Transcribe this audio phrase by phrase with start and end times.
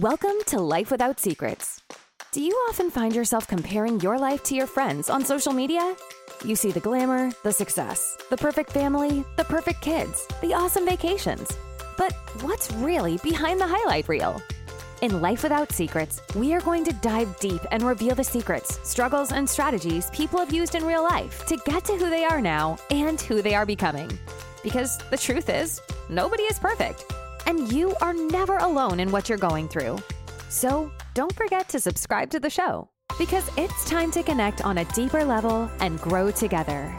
[0.00, 1.80] Welcome to Life Without Secrets.
[2.30, 5.96] Do you often find yourself comparing your life to your friends on social media?
[6.44, 11.50] You see the glamour, the success, the perfect family, the perfect kids, the awesome vacations.
[11.96, 12.12] But
[12.42, 14.42] what's really behind the highlight reel?
[15.00, 19.32] In Life Without Secrets, we are going to dive deep and reveal the secrets, struggles,
[19.32, 22.76] and strategies people have used in real life to get to who they are now
[22.90, 24.10] and who they are becoming.
[24.62, 27.06] Because the truth is, nobody is perfect,
[27.46, 29.98] and you are never alone in what you're going through.
[30.48, 34.84] So don't forget to subscribe to the show because it's time to connect on a
[34.86, 36.94] deeper level and grow together.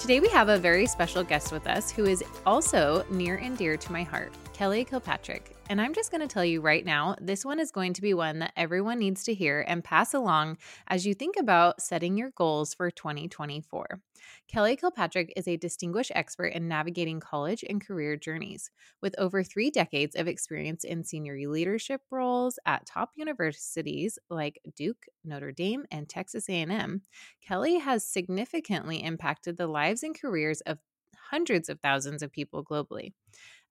[0.00, 3.76] Today, we have a very special guest with us who is also near and dear
[3.76, 4.32] to my heart.
[4.52, 5.54] Kelli Kilpatrick.
[5.72, 8.12] And I'm just going to tell you right now, this one is going to be
[8.12, 10.58] one that everyone needs to hear and pass along
[10.88, 13.98] as you think about setting your goals for 2024.
[14.52, 18.70] Kelli Kilpatrick is a distinguished expert in navigating college and career journeys.
[19.00, 25.06] With over three decades of experience in senior leadership roles at top universities like Duke,
[25.24, 27.00] Notre Dame, and Texas A&M,
[27.48, 30.80] Kelli has significantly impacted the lives and careers of
[31.32, 33.12] hundreds of thousands of people globally.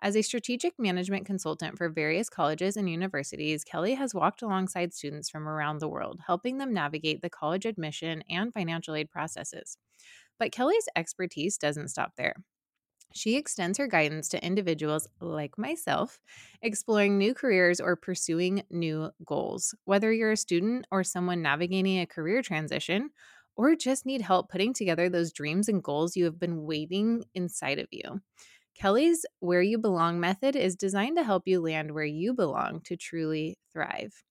[0.01, 5.29] As a strategic management consultant for various colleges and universities, Kelli has walked alongside students
[5.29, 9.77] from around the world, helping them navigate the college admission and financial aid processes.
[10.39, 12.33] But Kelli's expertise doesn't stop there.
[13.13, 16.19] She extends her guidance to individuals like myself,
[16.61, 19.75] exploring new careers or pursuing new goals.
[19.85, 23.11] Whether you're a student or someone navigating a career transition,
[23.55, 27.79] or just need help putting together those dreams and goals you have been waiting inside
[27.79, 28.21] of you.
[28.81, 32.95] Kelli's Where You Belong method is designed to help you land where you belong to
[32.95, 34.23] truly thrive.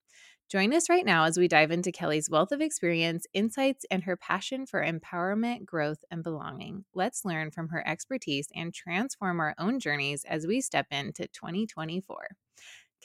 [0.50, 4.16] Join us right now as we dive into Kelli's wealth of experience, insights, and her
[4.16, 6.84] passion for empowerment, growth, and belonging.
[6.92, 12.30] Let's learn from her expertise and transform our own journeys as we step into 2024.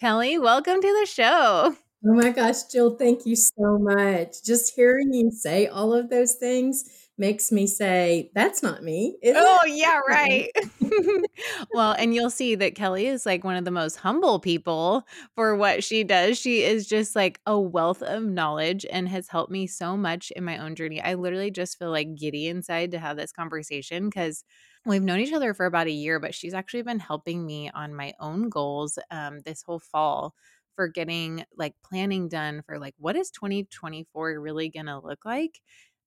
[0.02, 1.76] Kelli, welcome to the show.
[2.08, 4.44] Oh my gosh, Jill, thank you so much.
[4.44, 6.84] Just hearing you say all of those things
[7.18, 9.18] makes me say, that's not me.
[9.36, 9.72] oh, it?
[9.72, 10.52] yeah, right.
[11.74, 15.56] well, and you'll see that Kelli is like one of the most humble people for
[15.56, 16.38] what she does.
[16.38, 20.44] She is just like a wealth of knowledge and has helped me so much in
[20.44, 21.02] my own journey.
[21.02, 24.44] I literally just feel like giddy inside to have this conversation because
[24.86, 27.96] we've known each other for about a year, but she's actually been helping me on
[27.96, 30.36] my own goals um, this whole fall
[30.76, 35.60] for getting like planning done for like what is 2024 really going to look like?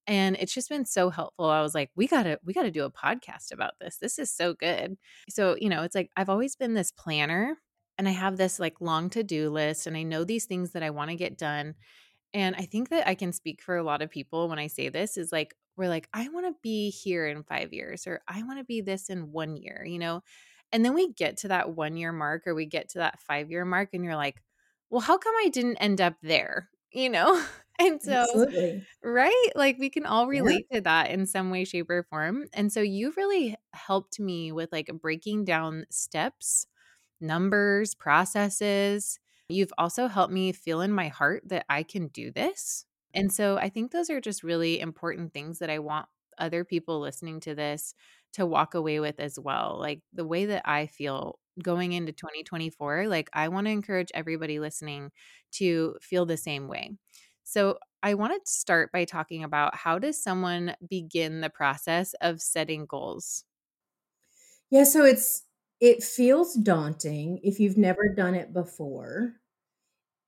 [0.06, 1.46] And it's just been so helpful.
[1.46, 3.98] I was like we gotta we gotta do a podcast about this.
[3.98, 4.96] This is so good.
[5.28, 7.58] So you know it's like i've always been this planner
[7.98, 10.90] and i have this like long to-do list and i know these things that i
[10.90, 11.74] want to get done.
[12.34, 14.88] And i think that i can speak for a lot of people when i say
[14.88, 18.42] this is like we're like i want to be here in five years or i
[18.42, 20.22] want to be this in one year you know?
[20.72, 23.50] And then we get to that one year mark or we get to that five
[23.50, 24.42] year mark and you're like
[24.90, 27.42] well how come i didn't end up there you know
[27.78, 28.84] and so Absolutely.
[29.04, 30.78] right like we can all relate yeah.
[30.78, 34.70] to that in some way shape or form and so you really helped me with
[34.72, 36.66] like breaking down steps
[37.20, 42.84] numbers processes you've also helped me feel in my heart that i can do this
[43.14, 46.06] and so i think those are just really important things that i want
[46.38, 47.94] other people listening to this
[48.32, 53.08] to walk away with as well like the way that i feel going into 2024
[53.08, 55.10] like i want to encourage everybody listening
[55.50, 56.92] to feel the same way
[57.44, 62.42] so, I wanted to start by talking about how does someone begin the process of
[62.42, 63.44] setting goals?
[64.70, 65.44] Yeah, so it's
[65.80, 69.36] it feels daunting if you've never done it before.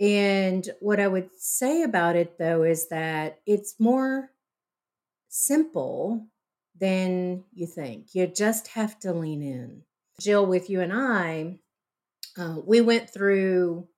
[0.00, 4.32] And what I would say about it though is that it's more
[5.28, 6.28] simple
[6.76, 8.14] than you think.
[8.14, 9.84] You just have to lean in.
[10.20, 11.58] Jill, with you and I,
[12.38, 13.88] uh, we went through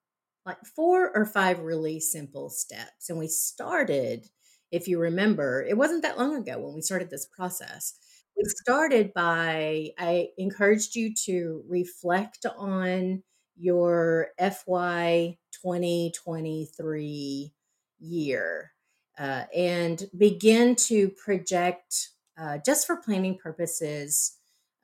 [0.47, 3.09] like four or five really simple steps.
[3.09, 4.27] And we started,
[4.71, 7.95] if you remember, it wasn't that long ago when we started this process.
[8.37, 13.23] We started by, I encouraged you to reflect on
[13.57, 17.53] your FY 2023
[18.01, 18.73] year
[19.19, 22.09] uh, and begin to project,
[22.39, 24.39] uh, just for planning purposes,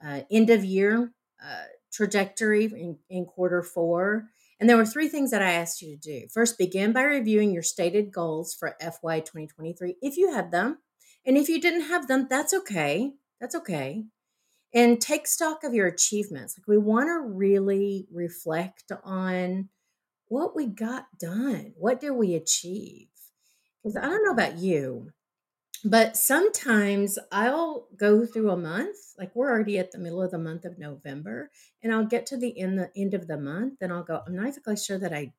[0.05, 1.13] uh, end of year
[1.43, 4.29] uh, trajectory in, in quarter four
[4.61, 6.27] and there were three things that I asked you to do.
[6.33, 10.79] First, begin by reviewing your stated goals for FY 2023 if you had them.
[11.25, 13.13] And if you didn't have them, that's okay.
[13.41, 14.05] That's okay.
[14.75, 16.59] And take stock of your achievements.
[16.59, 19.69] Like we want to really reflect on
[20.27, 21.73] what we got done.
[21.77, 23.09] What did we achieve?
[23.83, 25.11] Because I don't know about you,
[25.85, 30.39] But sometimes I'll go through a month, like we're already at the middle of the
[30.39, 31.51] month of November,
[31.83, 34.35] and I'll get to the end the end of the month and I'll go, I'm
[34.35, 35.33] not exactly sure that I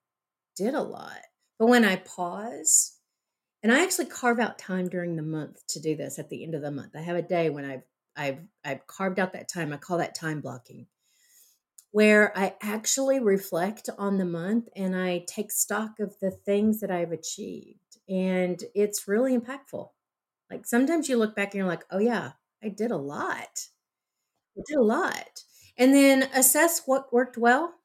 [0.56, 1.20] did a lot.
[1.58, 2.98] But when I pause,
[3.64, 6.56] and I actually carve out time during the month to do this at the end
[6.56, 6.96] of the month.
[6.96, 7.84] I have a day when I've
[8.16, 9.74] I've I've carved out that time.
[9.74, 10.88] I call that time blocking.
[11.92, 16.92] Where I actually reflect on the month and I take stock of the things that
[16.92, 17.98] I've achieved.
[18.08, 19.90] And it's really impactful.
[20.50, 22.32] Like sometimes you look back and you're like, "Oh yeah,
[22.64, 23.68] I did a lot.
[24.58, 25.44] I did a lot."
[25.78, 27.76] And then assess what worked well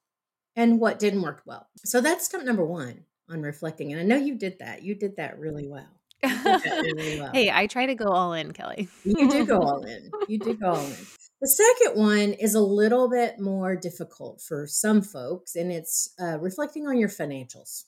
[0.56, 1.69] and what didn't work well.
[1.84, 4.82] So that's step number 1 on reflecting, and I know you did that.
[4.82, 6.00] You did that really well.
[6.22, 7.32] You did that really well.
[7.32, 8.88] Hey, I try to go all in, Kelli.
[9.05, 10.11] You do go all in.
[10.28, 10.96] You do go all in.
[11.40, 16.38] The second one is a little bit more difficult for some folks, and it's uh,
[16.38, 17.84] reflecting on your financials.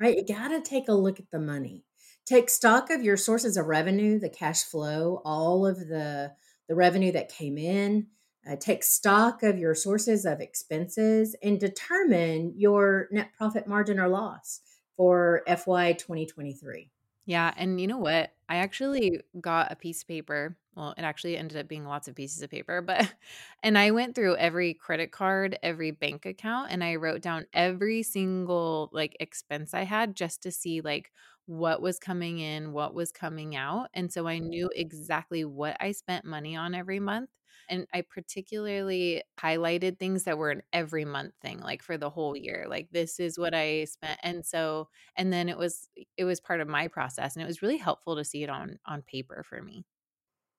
[0.00, 0.16] Right?
[0.16, 1.84] You got to take a look at the money.
[2.26, 6.32] Take stock of your sources of revenue, the cash flow, all of the
[6.68, 8.06] the revenue that came in.
[8.48, 14.08] Uh, take stock of your sources of expenses and determine your net profit margin or
[14.08, 14.60] loss
[14.96, 16.90] for FY 2023.
[17.26, 18.32] Yeah, and you know what?
[18.48, 20.56] I actually got a piece of paper.
[20.74, 23.12] Well, it actually ended up being lots of pieces of paper, but
[23.62, 28.02] and I went through every credit card, every bank account, and I wrote down every
[28.02, 31.12] single like expense I had just to see like
[31.50, 33.88] what was coming in, what was coming out.
[33.92, 34.80] And so I knew mm-hmm.
[34.80, 37.28] exactly what I spent money on every month.
[37.68, 42.36] And I particularly highlighted things that were an every month thing, like for the whole
[42.36, 42.66] year.
[42.68, 44.18] Like this is what I spent.
[44.22, 47.62] And so, and then it was it was part of my process and it was
[47.62, 49.84] really helpful to see it on on paper for me.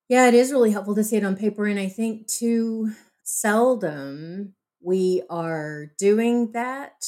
[0.09, 1.67] Yeah, it is really helpful to see it on paper.
[1.67, 2.91] And I think too
[3.23, 7.05] seldom we are doing that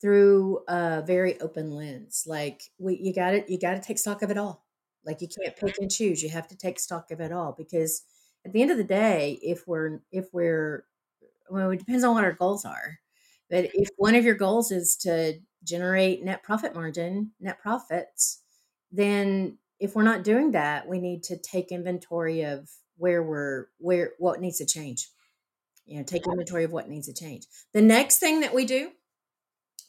[0.00, 2.24] through a very open lens.
[2.26, 4.64] Like we you got to you got to take stock of it all.
[5.04, 6.22] Like you can't pick and choose.
[6.22, 8.02] You have to take stock of it all because
[8.44, 10.84] at the end of the day, if we're if we're
[11.48, 12.98] well, it depends on what our goals are.
[13.48, 18.42] But if one of your goals is to generate net profit margin, net profits,
[18.90, 24.12] then if we're not doing that, we need to take inventory of where we're where
[24.18, 25.08] what needs to change.
[25.84, 27.46] You know, take inventory of what needs to change.
[27.72, 28.90] The next thing that we do,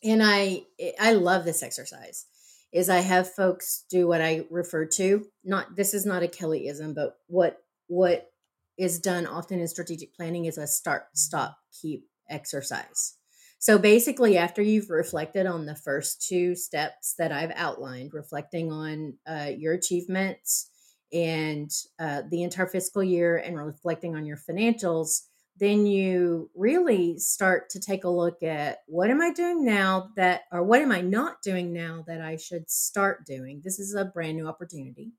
[0.04, 0.64] and I
[1.00, 2.26] I love this exercise,
[2.72, 6.94] is I have folks do what I refer to, not this is not a Kellyism,
[6.94, 7.58] but what
[7.88, 8.32] what
[8.78, 13.16] is done often in strategic planning is a start, stop, keep exercise.
[13.60, 19.16] So basically, after you've reflected on the first two steps that I've outlined, reflecting on
[19.28, 20.70] uh, your achievements
[21.12, 25.22] and uh, the entire fiscal year and reflecting on your financials,
[25.59, 30.42] then you really start to take a look at what am I doing now that,
[30.51, 33.62] or what am I not doing now that I should start doing?
[33.63, 35.13] This is a brand new opportunity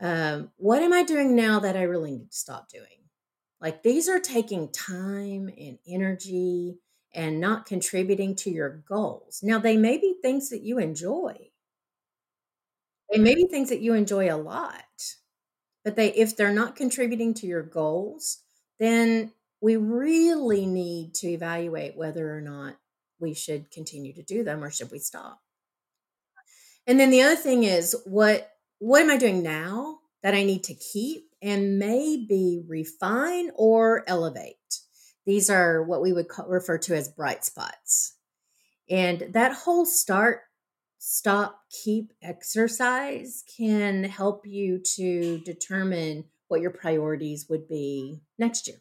[0.00, 2.84] um, what am I doing now that I really need to stop doing?
[3.60, 6.78] Like these are taking time and energy
[7.14, 9.40] and not contributing to your goals.
[9.42, 11.34] Now, they may be things that you enjoy.
[13.10, 14.84] They may be things that you enjoy a lot.
[15.84, 18.42] But they if they're not contributing to your goals,
[18.78, 22.76] then we really need to evaluate whether or not
[23.18, 25.40] we should continue to do them or should we stop.
[26.86, 30.64] And then the other thing is what what am I doing now that I need
[30.64, 34.80] to keep and maybe refine or elevate?
[35.24, 38.14] These are what we would call, refer to as bright spots.
[38.88, 40.42] And that whole start,
[40.98, 48.78] stop, keep exercise can help you to determine what your priorities would be next year.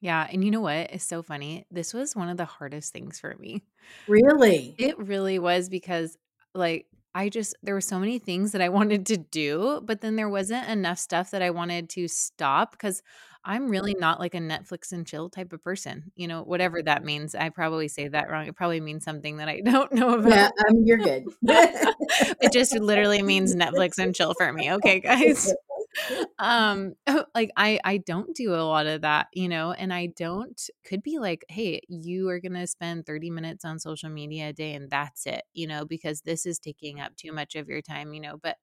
[0.00, 1.66] Yeah, and you know what is so funny?
[1.70, 3.62] This was one of the hardest things for me.
[4.08, 4.74] Really?
[4.78, 6.16] It really was because
[6.54, 10.16] like I just there were so many things that I wanted to do, but then
[10.16, 13.02] there wasn't enough stuff that I wanted to stop because
[13.44, 16.12] I'm really not like a Netflix and chill type of person.
[16.14, 17.34] You know, whatever that means.
[17.34, 18.46] I probably say that wrong.
[18.46, 20.30] It probably means something that I don't know about.
[20.30, 21.26] Yeah, um, you're good.
[21.42, 24.72] it just literally means Netflix and chill for me.
[24.72, 25.52] Okay, guys.
[26.38, 26.94] um
[27.34, 31.02] like i i don't do a lot of that you know and i don't could
[31.02, 34.74] be like hey you are going to spend 30 minutes on social media a day
[34.74, 38.12] and that's it you know because this is taking up too much of your time
[38.12, 38.56] you know but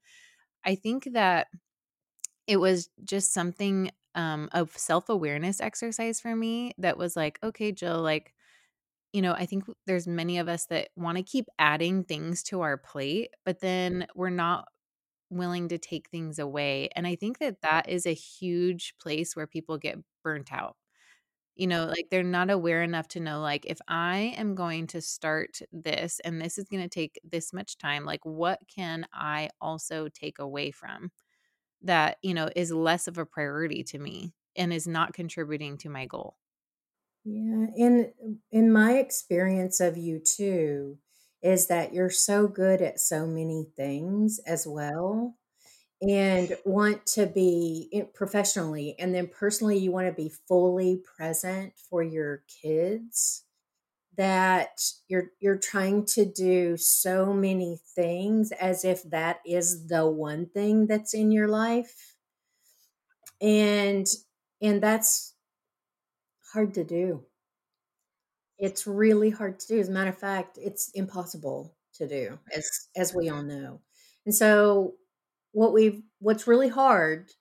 [0.66, 1.48] i think that
[2.48, 8.02] it was just something um of self-awareness exercise for me that was like okay jill
[8.02, 8.34] like
[9.14, 12.62] you know, I think there's many of us that want to keep adding things to
[12.62, 14.68] our plate, but then we're not
[15.30, 16.90] willing to take things away.
[16.96, 20.78] And I think that that is a huge place where people get burnt out.
[21.56, 25.02] You know, like they're not aware enough to know like if I am going to
[25.02, 29.50] start this and this is going to take this much time, like what can I
[29.60, 31.12] also take away from
[31.82, 35.90] that, you know, is less of a priority to me and is not contributing to
[35.90, 36.38] my goal.
[37.24, 41.00] Yeah, in in my experience of you too,
[41.44, 45.38] is that you're so good at so many things as well,
[46.01, 52.44] and want to be professionally, and then personally, you wanna be fully present for your
[52.63, 53.46] kids,
[54.17, 60.48] that you're you're trying to do so many things as if that is the one
[60.48, 62.15] thing that's in your life,
[63.41, 64.08] and
[64.62, 65.34] and that's
[66.53, 67.27] hard to do.
[68.58, 69.80] It's really hard to do.
[69.80, 73.82] As a matter of fact, it's impossible to do, as as we all know.
[74.26, 74.96] And so
[75.52, 77.32] what we've what's really hard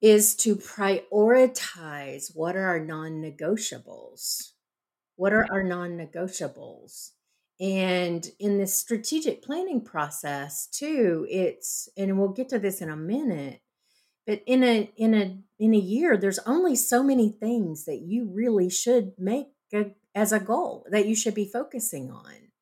[0.00, 4.52] is to prioritize what are our non-negotiables.
[5.16, 7.10] What are our non-negotiables?
[7.60, 12.96] And in this strategic planning process too, it's and we'll get to this in a
[12.96, 13.60] minute,
[14.26, 18.28] but in a in a in a year, there's only so many things that you
[18.32, 22.52] really should make a, as a goal that you should be focusing on.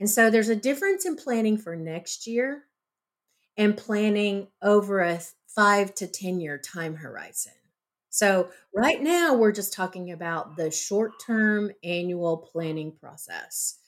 [0.00, 2.64] And so there's a difference in planning for next year
[3.56, 7.52] and planning over a 5 to 10 year time horizon.
[8.10, 13.78] So right now we're just talking about the short-term annual planning process.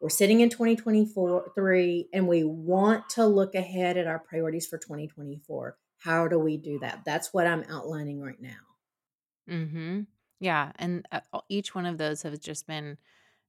[0.00, 4.78] We're sitting in 2024 3 and we want to look ahead at our priorities for
[4.78, 5.78] 2024.
[5.98, 7.02] How do we do that?
[7.04, 8.58] That's what I'm outlining right now.
[9.46, 10.06] Mhm.
[10.40, 12.98] Yeah, and uh, each one of those has just been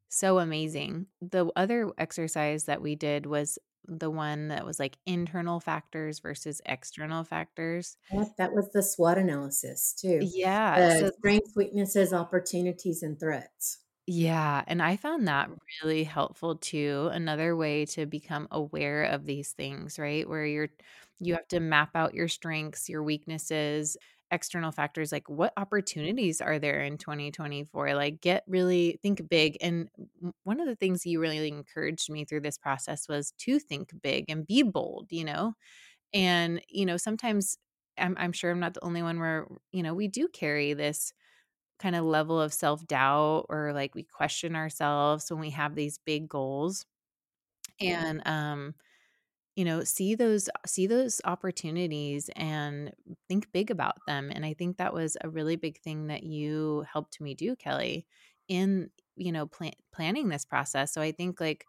[0.10, 1.08] so amazing.
[1.22, 6.62] The other exercise that we did was the one that was like internal factors versus
[6.66, 7.98] external factors.
[8.12, 10.36] That that was the SWOT analysis too.
[10.36, 13.80] Yeah, The so strengths, weaknesses, opportunities, and threats.
[14.08, 15.50] Yeah, and I found that
[15.84, 17.10] really helpful too.
[17.12, 20.28] Another way to become aware of these things, right?
[20.28, 20.70] Where you're
[21.20, 23.98] you have to map out your strengths, your weaknesses,
[24.32, 27.94] external factors like what opportunities are there in 2024?
[27.96, 29.58] Like get really think big.
[29.62, 29.90] And
[30.44, 34.26] one of the things you really encouraged me through this process was to think big
[34.30, 35.54] and be bold, you know?
[36.14, 37.58] And, you know, sometimes
[37.98, 41.14] I'm, I'm sure I'm not the only one where, you know, we do carry this
[41.80, 45.98] kind of level of self doubt or like we question ourselves when we have these
[46.00, 46.86] big goals
[47.80, 48.76] and um
[49.60, 52.94] you know see those see those opportunities and
[53.28, 56.86] think big about them and i think that was a really big thing that you
[56.92, 58.06] helped me do kelli
[58.48, 61.68] in you know plan- planning this process so i think like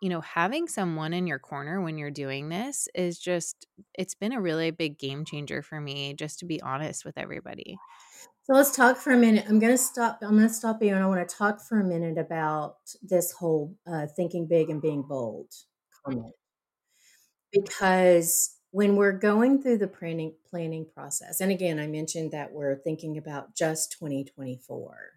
[0.00, 4.32] you know having someone in your corner when you're doing this is just it's been
[4.32, 7.80] a really big game changer for me just to be honest with everybody
[8.42, 9.46] So let's talk for a minute.
[9.48, 10.18] I'm going to stop.
[10.22, 13.32] I'm going to stop you, and I want to talk for a minute about this
[13.32, 15.52] whole uh, thinking big and being bold
[16.04, 16.34] comment
[17.52, 22.76] because when we're going through the planning planning process, and again, I mentioned that we're
[22.76, 25.10] thinking about just 2024.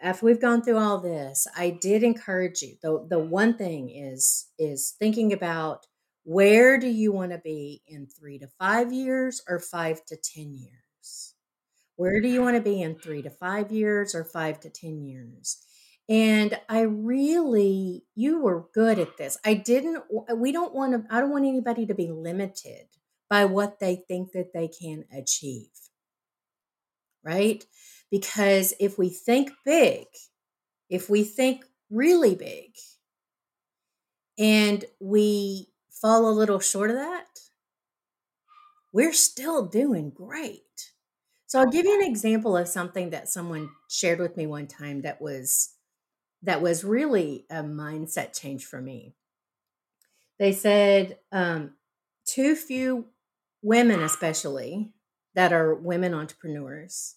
[0.00, 2.76] After we've gone through all this, I did encourage you.
[2.82, 5.86] The the one thing is is thinking about
[6.24, 10.54] where do you want to be in three to five years or five to ten
[10.54, 11.34] years
[11.96, 15.02] where do you want to be in three to five years or five to 10
[15.02, 15.64] years?
[16.12, 19.38] And I really, you were good at this.
[19.46, 20.04] I didn't,
[20.36, 22.84] we don't want to, I don't want anybody to be limited
[23.30, 25.70] by what they think that they can achieve.
[27.24, 27.64] Right?
[28.10, 30.04] Because if we think big,
[30.90, 32.74] if we think really big,
[34.38, 37.40] and we fall a little short of that,
[38.92, 40.92] we're still doing great.
[41.46, 45.00] So I'll give you an example of something that someone shared with me one time
[45.02, 45.71] that was
[46.42, 49.14] that was really a mindset change for me.
[50.38, 51.74] They said um,
[52.26, 53.06] too few
[53.62, 54.92] women, especially
[55.34, 57.16] that are women entrepreneurs,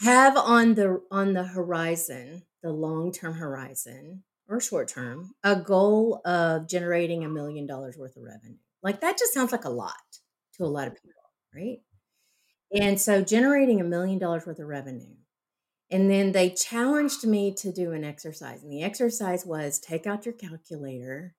[0.00, 6.20] have on the on the horizon, the long term horizon or short term, a goal
[6.24, 8.56] of generating a million dollars worth of revenue.
[8.82, 9.94] Like that just sounds like a lot
[10.54, 11.22] to a lot of people,
[11.54, 11.78] right?
[12.72, 15.14] And so generating a million dollars worth of revenue.
[15.90, 18.62] And then they challenged me to do an exercise.
[18.62, 21.34] And the exercise was take out your calculator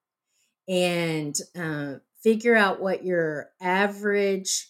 [0.68, 4.68] and uh, figure out what your average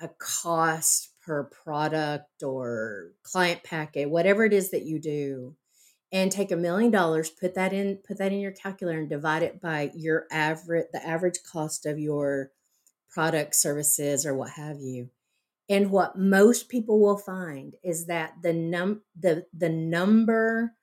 [0.00, 5.56] uh, cost per product or client packet, whatever it is that you do,
[6.10, 9.42] and take a million dollars, put that in, put that in your calculator and divide
[9.42, 12.50] it by your average, the average cost of your
[13.10, 15.08] product, services, or what have you
[15.68, 20.74] And what most people will find is that the num the the number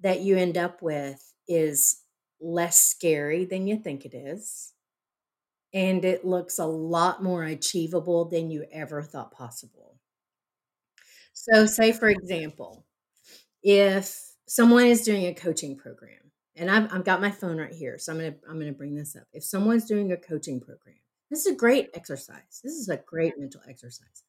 [0.00, 2.02] that you end up with is
[2.40, 4.72] less scary than you think it is.
[5.72, 9.98] And it looks a lot more achievable than you ever thought possible.
[11.32, 12.86] So, say for example,
[13.62, 16.18] if someone is doing a coaching program,
[16.56, 19.16] and I've, I've got my phone right here, so I'm gonna I'm gonna bring this
[19.16, 19.26] up.
[19.32, 20.96] If someone's doing a coaching program,
[21.34, 22.60] this is a great exercise.
[22.62, 24.22] This is a great mental exercise.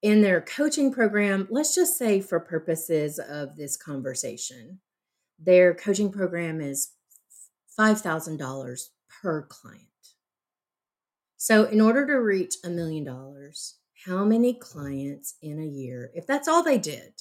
[0.00, 4.80] In their coaching program, let's just say for purposes of this conversation,
[5.38, 6.92] their coaching program is
[7.78, 8.80] $5,000
[9.22, 9.82] per client.
[11.36, 13.74] So, in order to reach a million dollars,
[14.06, 17.12] how many clients in a year, if that's all they did,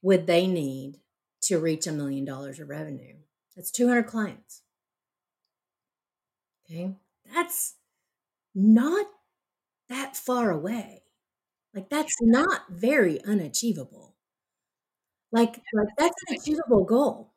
[0.00, 1.00] would they need
[1.42, 3.16] to reach a million dollars of revenue?
[3.54, 4.62] That's 200 clients.
[6.64, 6.94] Okay.
[7.34, 7.74] That's
[8.54, 9.06] not
[9.88, 11.02] that far away.
[11.74, 14.14] Like, that's not very unachievable.
[15.32, 17.32] Like, like that's an achievable goal.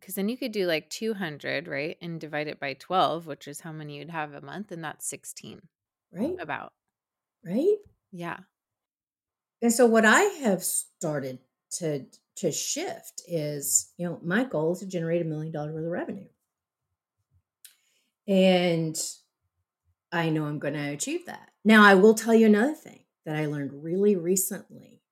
[0.00, 1.96] Because then you could do like 200, right?
[2.00, 4.72] And divide it by 12, which is how many you'd have a month.
[4.72, 5.62] And that's 16.
[6.12, 6.34] Right.
[6.40, 6.72] About.
[7.44, 7.76] Right.
[8.10, 8.38] Yeah.
[9.62, 11.38] And so what I have started
[11.78, 15.84] to to shift is, you know, my goal is to generate a million dollars worth
[15.84, 16.28] of revenue.
[18.26, 18.96] And
[20.12, 21.50] I know I'm going to achieve that.
[21.64, 25.02] Now, I will tell you another thing that I learned really recently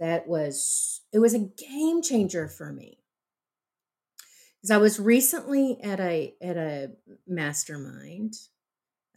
[0.00, 2.98] that was it was a game changer for me.
[4.56, 6.90] Because I was recently at a at a
[7.26, 8.34] mastermind,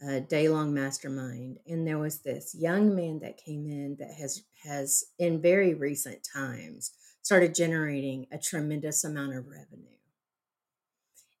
[0.06, 4.42] a day long mastermind, and there was this young man that came in that has
[4.64, 10.01] has in very recent times started generating a tremendous amount of revenue.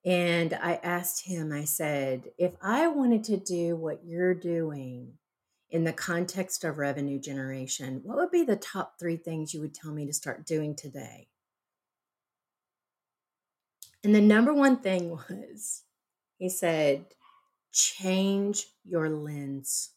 [0.04, 5.12] And I asked him, I said, if I wanted to do what you're doing
[5.70, 9.74] in the context of revenue generation, what would be the top three things you would
[9.74, 11.28] tell me to start doing today?
[14.02, 15.82] And the number one thing was,
[16.38, 17.06] he said,
[17.72, 19.90] change your lens.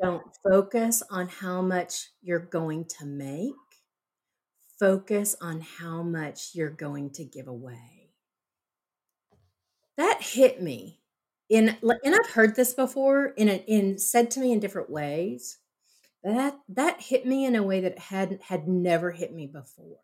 [0.00, 3.54] Don't focus on how much you're going to make
[4.80, 7.99] focus on how much you're going to give away.
[10.00, 10.98] That hit me.
[11.50, 15.58] In, and I've heard this before in a, in said to me in different ways.
[16.24, 19.98] That that hit me in a way that had had never hit me before.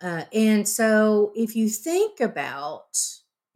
[0.00, 2.96] Uh, and so, if you think about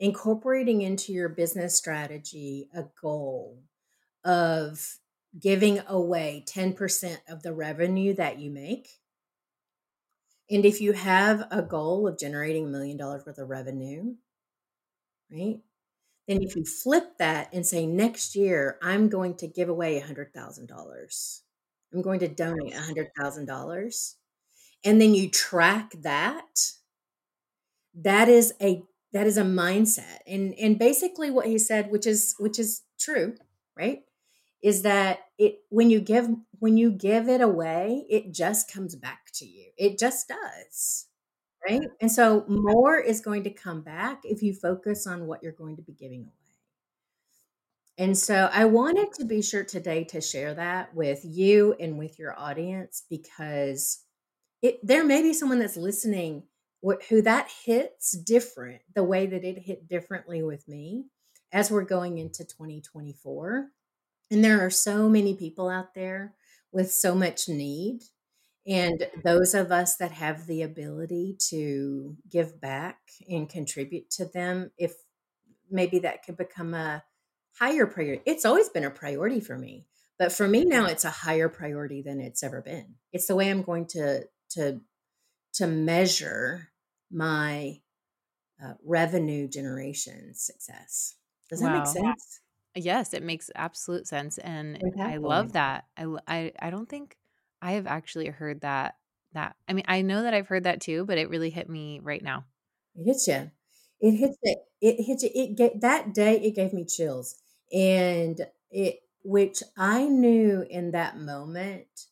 [0.00, 3.62] incorporating into your business strategy a goal
[4.24, 4.98] of
[5.38, 8.88] giving away 10% of the revenue that you make,
[10.50, 14.14] and if you have a goal of generating a million dollars worth of revenue,
[15.32, 15.58] right?
[16.28, 21.42] Then if you flip that and say, next year, I'm going to give away $100,000,
[21.92, 24.16] I'm going to donate $100,000,
[24.84, 26.72] and then you track that,
[27.94, 30.18] that is a that is a mindset.
[30.26, 33.34] And and basically what he said which is which is true
[33.76, 34.02] right
[34.62, 39.30] is that it when you give when you give it away it just comes back
[39.34, 39.70] to you.
[39.76, 41.06] It just does
[41.68, 45.52] right and so more is going to come back if you focus on what you're
[45.52, 46.30] going to be giving away
[47.98, 52.18] and so i wanted to be sure today to share that with you and with
[52.18, 54.04] your audience because
[54.62, 56.42] it there may be someone that's listening
[57.08, 61.04] who that hits different the way that it hit differently with me
[61.52, 63.70] as we're going into 2024
[64.30, 66.34] and there are so many people out there
[66.72, 68.02] with so much need.
[68.66, 74.70] And those of us that have the ability to give back and contribute to them,
[74.76, 74.92] if
[75.70, 77.02] maybe that could become a
[77.58, 78.22] higher priority.
[78.26, 79.86] It's always been a priority for me,
[80.18, 82.96] but for me now it's a higher priority than it's ever been.
[83.12, 84.80] It's the way I'm going to to
[85.54, 86.70] to measure
[87.10, 87.80] my
[88.62, 91.16] uh, revenue generation success.
[91.48, 92.40] Does that make sense?
[92.76, 95.86] Yes, it makes absolute sense, and I love that.
[95.96, 97.16] I I I don't think
[97.62, 98.96] I have actually heard that
[99.32, 102.00] that I mean, I know that I've heard that too, but it really hit me
[102.00, 102.46] right now.
[102.94, 103.50] It hits you.
[104.00, 104.58] It hits it.
[104.80, 105.30] It hits you.
[105.34, 106.40] It get that day.
[106.40, 107.40] It gave me chills,
[107.72, 112.06] and it which I knew in that moment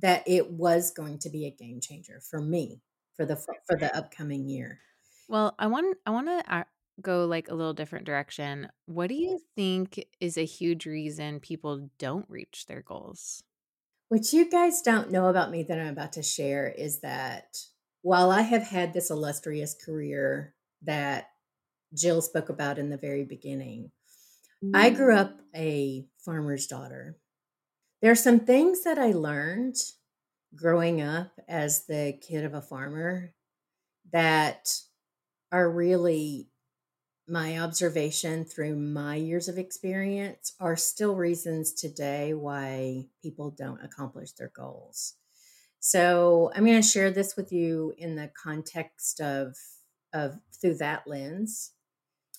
[0.00, 2.82] that it was going to be a game changer for me
[3.14, 4.80] for the for the upcoming year.
[5.28, 6.66] Well, I want I want to
[7.00, 11.90] go like a little different direction, what do you think is a huge reason people
[11.98, 13.42] don't reach their goals?
[14.08, 17.56] What you guys don't know about me that I'm about to share is that
[18.02, 21.30] while I have had this illustrious career that
[21.94, 23.90] Jill spoke about in the very beginning,
[24.74, 25.18] I grew mm.
[25.18, 27.18] up a farmer's daughter.
[28.00, 29.76] There are some things that I learned
[30.54, 33.32] growing up as the kid of a farmer
[34.12, 34.68] that
[35.50, 36.48] are really
[37.26, 44.32] my observation through my years of experience are still reasons today why people don't accomplish
[44.32, 45.14] their goals.
[45.80, 49.56] So I'm going to share this with you in the context of
[50.12, 51.72] of through that lens.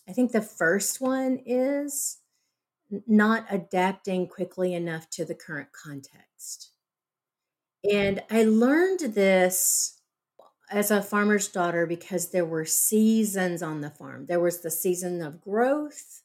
[0.08, 2.20] I think the first one is
[3.06, 6.72] not adapting quickly enough to the current context.
[7.92, 9.95] And I learned this
[10.72, 14.26] as a farmer's daughter because there were seasons on the farm.
[14.26, 16.22] There was the season of growth,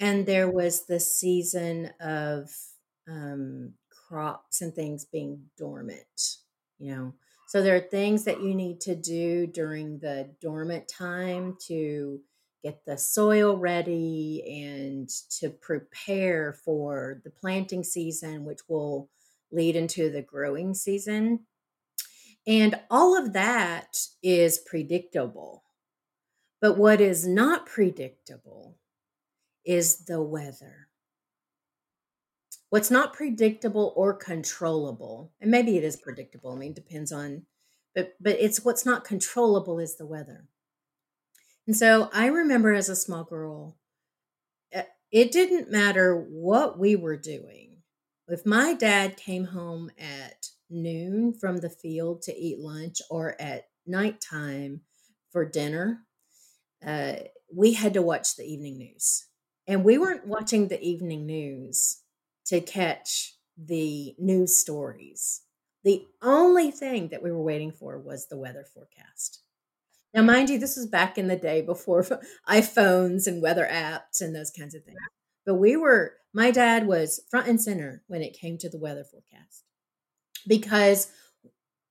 [0.00, 2.50] and there was the season of
[3.08, 3.74] um,
[4.08, 6.38] crops and things being dormant,
[6.78, 7.14] you know.
[7.46, 12.20] So there are things that you need to do during the dormant time to
[12.64, 19.10] get the soil ready and to prepare for the planting season, which will
[19.52, 21.40] lead into the growing season.
[22.46, 25.64] And all of that is predictable.
[26.60, 28.78] But what is not predictable
[29.64, 30.88] is the weather.
[32.70, 37.46] What's not predictable or controllable, and maybe it is predictable, I mean, depends on,
[37.94, 40.48] but but it's what's not controllable is the weather.
[41.66, 43.76] And so I remember as a small girl,
[44.72, 47.82] eh, it didn't matter what we were doing.
[48.26, 53.68] If my dad came home at noon from the field to eat lunch or at
[53.86, 54.80] nighttime
[55.30, 56.04] for dinner,
[56.84, 57.14] uh,
[57.54, 59.26] we had to watch the evening news.
[59.66, 62.02] And we weren't watching the evening news
[62.46, 65.42] to catch the news stories.
[65.84, 69.42] The only thing that we were waiting for was the weather forecast.
[70.12, 72.02] Now, mind you, this was back in the day before
[72.48, 74.98] iPhones and weather apps and those kinds of things.
[75.46, 79.04] But we were, my dad was front and center when it came to the weather
[79.04, 79.64] forecast
[80.46, 81.10] because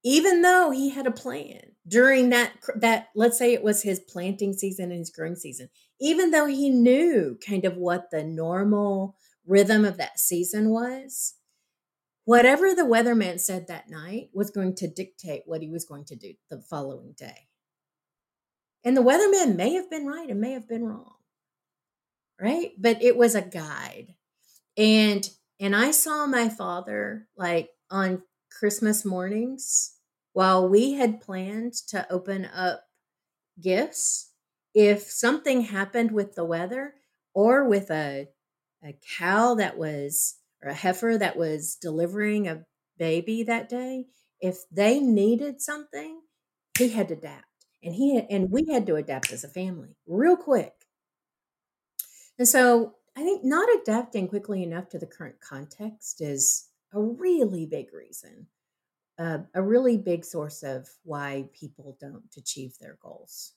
[0.03, 4.53] even though he had a plan during that that let's say it was his planting
[4.53, 9.83] season and his growing season even though he knew kind of what the normal rhythm
[9.83, 11.35] of that season was
[12.25, 16.15] whatever the weatherman said that night was going to dictate what he was going to
[16.15, 17.47] do the following day.
[18.85, 21.15] And the weatherman may have been right and may have been wrong
[22.39, 22.71] right?
[22.77, 24.15] But it was a guide.
[24.77, 25.27] And
[25.59, 28.23] and i saw my father like on
[28.59, 29.97] Christmas mornings
[30.33, 32.85] while we had planned to open up
[33.61, 34.31] gifts.
[34.73, 36.95] If something happened with the weather
[37.33, 38.27] or with a,
[38.83, 42.63] a cow that was, or a heifer that was delivering a
[42.97, 44.05] baby that day,
[44.39, 46.21] if they needed something,
[46.77, 47.45] he had to adapt.
[47.83, 50.73] And he and we had to adapt as a family real quick.
[52.39, 57.65] And so I think not adapting quickly enough to the current context is a really
[57.65, 58.47] big reason,
[59.19, 63.53] uh, a really big source of why people don't achieve their goals.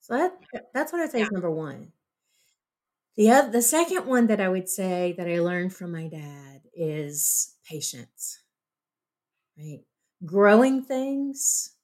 [0.00, 0.32] So that
[0.74, 1.92] that's what I'd say is number one.
[3.16, 6.62] The other, the second one that I would say that I learned from my dad
[6.74, 8.40] is patience.
[9.56, 9.84] Right,
[10.24, 11.76] growing things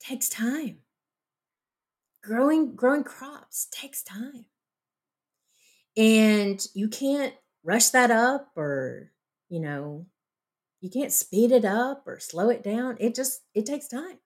[0.00, 0.82] takes time.
[2.22, 4.44] Growing growing crops takes time,
[5.96, 9.12] and you can't rush that up or
[9.48, 10.06] you know,
[10.80, 12.96] you can't speed it up or slow it down.
[13.00, 14.18] It just it takes time.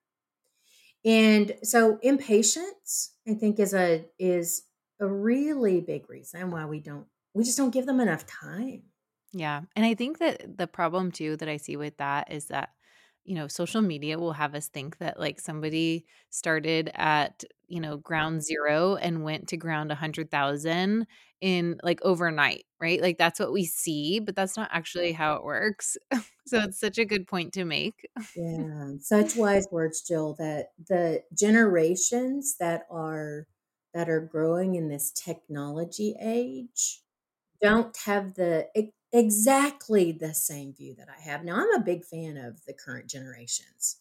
[1.03, 4.63] And so impatience, I think, is a is
[4.99, 8.83] a really big reason why we don't we just don't give them enough time.
[9.33, 9.61] Yeah.
[9.75, 12.69] And I think that the problem too that I see with that is that
[13.23, 17.97] you know, social media will have us think that like somebody started at, you know,
[17.97, 21.07] ground zero and went to ground 100,000
[21.39, 23.01] in like overnight, right?
[23.01, 25.97] Like that's what we see, but that's not actually how it works.
[26.47, 28.07] so it's such a good point to make.
[28.35, 33.47] Yeah, such wise words, Jill, that the generations that are
[33.93, 37.01] that are growing in this technology age
[37.61, 38.67] don't have the
[39.13, 41.43] exactly the same view that I have.
[41.43, 43.97] Now, I'm a big fan of the current generations.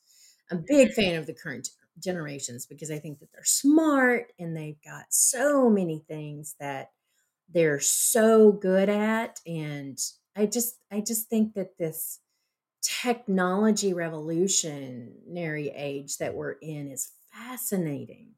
[0.50, 1.68] I'm a big fan of the current
[1.98, 6.90] generations because I think that they're smart and they've got so many things that
[7.48, 9.98] they're so good at and
[10.36, 12.20] I just I just think that this
[12.82, 18.34] technology revolutionary age that we're in is fascinating.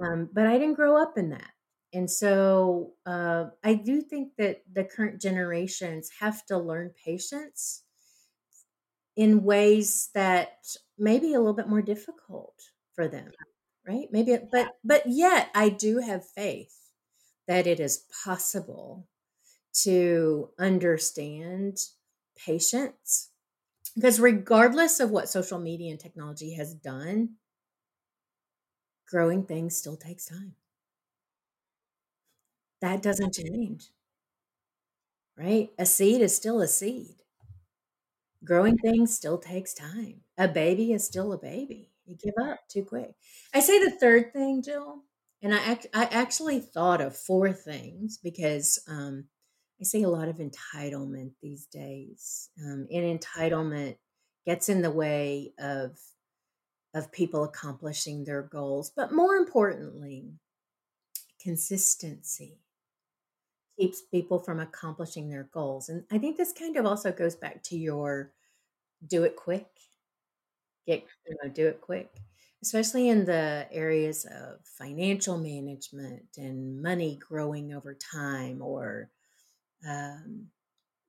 [0.00, 1.52] Um, but I didn't grow up in that.
[1.92, 7.84] And so uh, I do think that the current generations have to learn patience
[9.16, 10.66] in ways that
[10.98, 12.54] may be a little bit more difficult
[12.94, 13.32] for them,
[13.86, 14.08] right?
[14.10, 16.90] Maybe, but but yet I do have faith
[17.46, 19.06] that it is possible
[19.82, 21.78] to understand
[22.36, 23.30] patience
[23.94, 27.36] because regardless of what social media and technology has done
[29.08, 30.54] growing things still takes time
[32.82, 33.90] that doesn't change
[35.36, 35.70] right?
[35.78, 37.16] A seed is still a seed.
[38.44, 40.22] Growing things still takes time.
[40.36, 41.90] A baby is still a baby.
[42.06, 43.14] You give up too quick.
[43.54, 45.04] I say the third thing jill
[45.42, 49.24] and i act, i actually thought of four things because um,
[49.80, 53.96] I see a lot of entitlement these days, um, and entitlement
[54.46, 55.98] gets in the way of
[56.94, 58.92] of people accomplishing their goals.
[58.94, 60.34] But more importantly,
[61.40, 62.58] consistency
[63.78, 65.88] keeps people from accomplishing their goals.
[65.88, 68.32] And I think this kind of also goes back to your
[69.06, 69.68] do it quick,
[70.86, 72.10] get you know, do it quick,
[72.62, 79.10] especially in the areas of financial management and money growing over time or
[79.88, 80.48] um,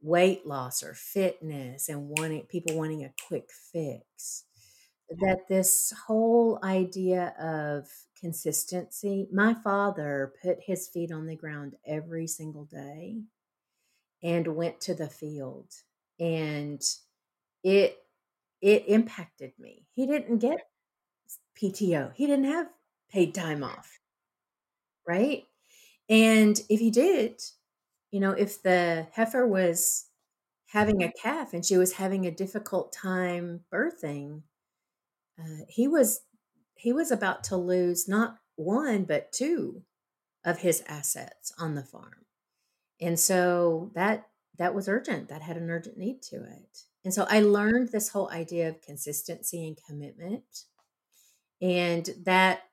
[0.02, 4.45] weight loss or fitness and wanting people wanting a quick fix
[5.21, 7.88] that this whole idea of
[8.19, 13.21] consistency my father put his feet on the ground every single day
[14.21, 15.71] and went to the field
[16.19, 16.82] and
[17.63, 17.97] it
[18.62, 19.88] it impacted me.
[19.93, 20.60] He didn't get
[21.56, 22.69] pto he didn't have
[23.10, 23.99] paid time off
[25.08, 25.43] right?
[26.10, 27.41] And if he did
[28.12, 30.06] you know, if the heifer was
[30.67, 34.43] having a calf and she was having a difficult time birthing,
[35.39, 36.22] uh, he was
[36.76, 39.84] he was about to lose not one but two
[40.46, 42.26] of his assets on the farm,
[43.00, 45.30] and so that that was urgent.
[45.30, 48.82] That had an urgent need to it, and so I learned this whole idea of
[48.82, 50.65] consistency and commitment,
[51.62, 52.63] and that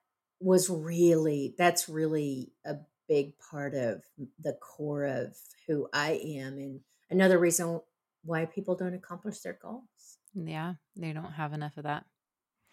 [0.41, 2.77] was really that's really a
[3.09, 4.03] big part of
[4.41, 7.81] the core of who I am and another reason
[8.25, 10.19] why people don't accomplish their goals.
[10.35, 12.05] Yeah, they don't have enough of that.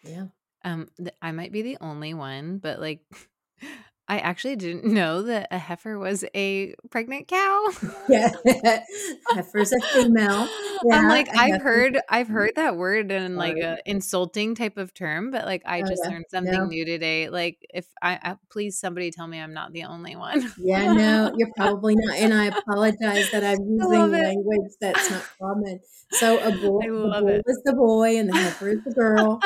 [0.04, 0.28] Yeah.
[0.64, 3.02] Um th- I might be the only one, but like
[4.10, 7.68] I actually didn't know that a heifer was a pregnant cow.
[8.08, 8.32] Yeah.
[9.32, 10.48] Heifer's a female.
[10.90, 14.94] I'm Yeah, like, I've heard I've heard that word in like a insulting type of
[14.94, 16.12] term, but like I Oh, just yeah.
[16.12, 16.68] learned something No.
[16.68, 17.28] new today.
[17.30, 20.54] Like if I, I please somebody tell me I'm not the only one.
[20.58, 22.16] Yeah, no, you're probably not.
[22.16, 25.82] And I apologize that I'm using language that's not common.
[26.12, 27.44] So a bull, the bull it.
[27.46, 29.42] is the boy and the heifer is the girl.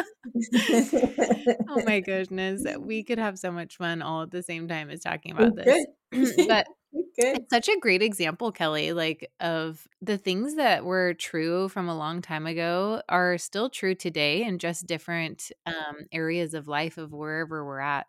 [1.70, 2.64] Oh my goodness.
[2.80, 5.86] We could have so much fun all at the same time as talking about this.
[6.48, 6.68] but
[7.18, 11.98] it's such a great example, Kelli, like of the things that were true from a
[11.98, 17.12] long time ago are still true today in just different um, areas of life of
[17.12, 18.08] wherever we're at.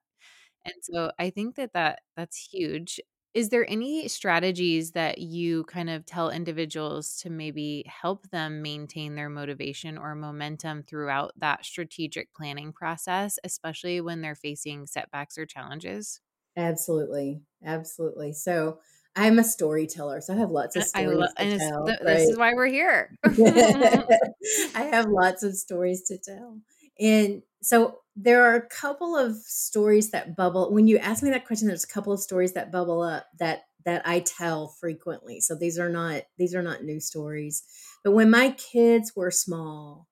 [0.65, 3.01] And so I think that, that that's huge.
[3.35, 9.15] Is there any strategies that you kind of tell individuals to maybe help them maintain
[9.15, 15.47] their motivation or momentum throughout that strategic planning process, especially when they're facing setbacks or
[15.47, 16.21] challenges?
[16.57, 17.43] Absolutely.
[17.65, 18.33] Absolutely.
[18.33, 18.81] So
[19.17, 21.99] I'm a storyteller, so I have lots of uh, love, stories to and tell, th-
[22.01, 23.17] this is why we're here.
[24.75, 26.61] I have lots of stories to tell.
[27.03, 31.47] And so there are a couple of stories that bubble when you ask me that
[31.47, 35.41] question there's a couple of stories that bubble up that that I tell frequently.
[35.41, 37.65] So these are not these are not new stories.
[38.05, 40.09] But when my kids were small,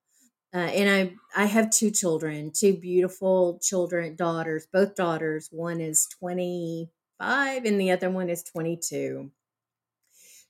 [0.54, 0.90] uh, and
[1.36, 5.48] I I have two children, two beautiful children, daughters, both daughters.
[5.52, 9.30] One is 25 and the other one is 22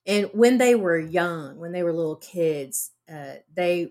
[0.06, 3.90] and when they were young when they were little kids uh, they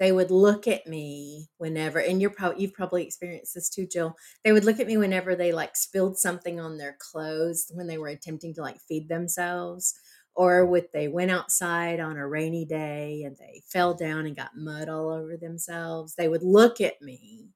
[0.00, 4.16] they would look at me whenever and you're probably you've probably experienced this too jill
[4.44, 7.98] they would look at me whenever they like spilled something on their clothes when they
[7.98, 9.94] were attempting to like feed themselves
[10.34, 10.68] or mm.
[10.70, 14.88] with they went outside on a rainy day and they fell down and got mud
[14.88, 17.46] all over themselves they would look at me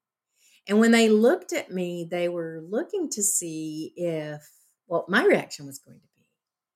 [0.67, 4.47] and when they looked at me they were looking to see if
[4.85, 6.14] what my reaction was going to be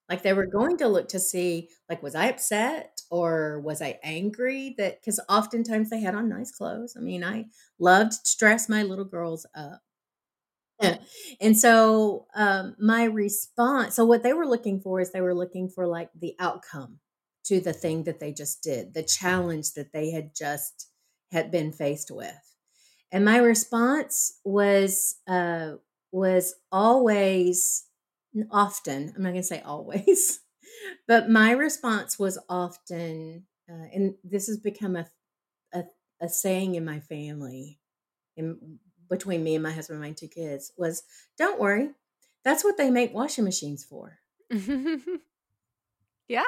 [0.09, 3.99] like they were going to look to see, like, was I upset or was I
[4.03, 6.95] angry that because oftentimes they had on nice clothes.
[6.97, 7.45] I mean, I
[7.79, 9.81] loved to dress my little girls up.
[10.81, 10.97] Yeah.
[11.41, 15.69] And so um, my response, so what they were looking for is they were looking
[15.69, 16.99] for like the outcome
[17.45, 20.87] to the thing that they just did, the challenge that they had just
[21.31, 22.55] had been faced with.
[23.11, 25.73] And my response was uh,
[26.11, 27.85] was always
[28.51, 30.41] often i'm not going to say always
[31.07, 35.05] but my response was often uh, and this has become a,
[35.73, 35.83] a,
[36.21, 37.79] a saying in my family
[38.37, 41.03] in between me and my husband and my two kids was
[41.37, 41.89] don't worry
[42.43, 44.19] that's what they make washing machines for
[46.29, 46.43] Yeah.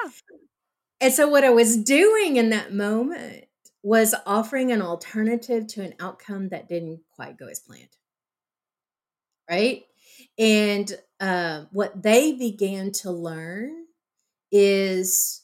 [1.01, 3.45] And so what I was doing in that moment
[3.83, 7.89] was offering an alternative to an outcome that didn't quite go as planned.
[9.49, 9.83] Right?
[10.37, 13.85] And uh, what they began to learn
[14.51, 15.43] is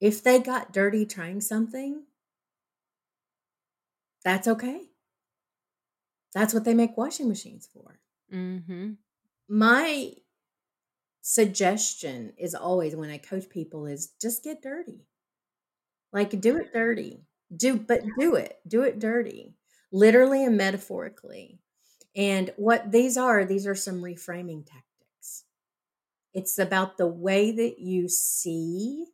[0.00, 2.04] if they got dirty trying something,
[4.24, 4.82] that's okay.
[6.34, 7.98] That's what they make washing machines for.
[8.32, 8.92] Mm-hmm.
[9.48, 10.12] My
[11.22, 15.06] suggestion is always when I coach people is just get dirty.
[16.12, 17.24] Like do it dirty.
[17.54, 18.58] Do but do it.
[18.66, 19.54] Do it dirty.
[19.92, 21.58] Literally and metaphorically.
[22.16, 25.44] And what these are, these are some reframing tactics.
[26.34, 29.06] It's about the way that you see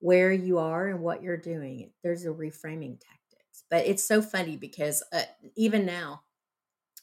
[0.00, 1.92] where you are and what you're doing.
[2.02, 3.64] There's a reframing tactics.
[3.70, 5.22] But it's so funny because uh,
[5.56, 6.22] even now,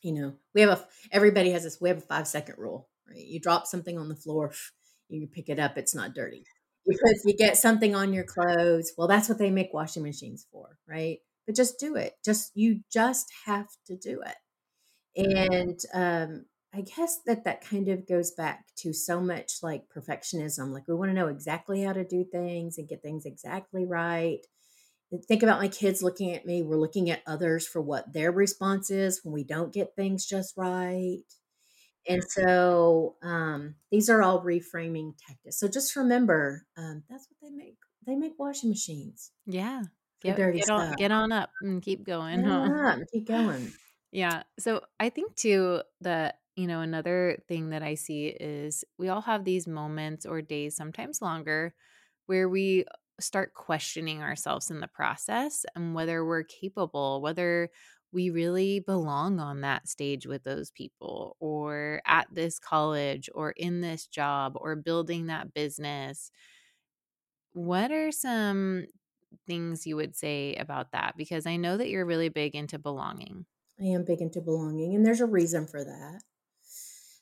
[0.03, 3.17] you know, we have a everybody has this we have a 5 second rule, right?
[3.25, 4.53] You drop something on the floor,
[5.09, 6.43] you pick it up, it's not dirty.
[6.87, 10.77] Because you get something on your clothes, well that's what they make washing machines for,
[10.87, 11.19] right?
[11.45, 12.13] But just do it.
[12.23, 14.35] Just you just have to do it.
[15.17, 20.71] And um, I guess that that kind of goes back to so much like perfectionism.
[20.71, 24.39] Like we want to know exactly how to do things and get things exactly right.
[25.27, 26.61] think about my kids looking at me.
[26.61, 30.53] We're looking at others for what their response is when we don't get things just
[30.55, 31.21] right.
[32.07, 35.59] And so um, these are all reframing tactics.
[35.59, 37.77] So just remember, um, that's what they make.
[38.05, 39.31] They make washing machines.
[39.45, 39.83] Yeah.
[40.21, 40.69] Get, dirty get.
[40.69, 42.43] On, get on up and keep going.
[42.43, 42.69] Huh?
[42.85, 43.73] up, keep going.
[44.11, 44.43] Yeah.
[44.59, 49.21] So I think too that, you know, another thing that I see is we all
[49.21, 51.73] have these moments or days, sometimes longer,
[52.25, 57.69] where we uh, start questioning ourselves in the process and whether we're capable, whether
[58.13, 63.81] we really belong on that stage with those people or at this college or in
[63.81, 66.31] this job or building that business.
[67.53, 68.85] What are some
[69.47, 71.15] things you would say about that?
[71.17, 73.45] Because I know that you're really big into belonging.
[73.79, 76.23] I am big into belonging, and there's a reason for that.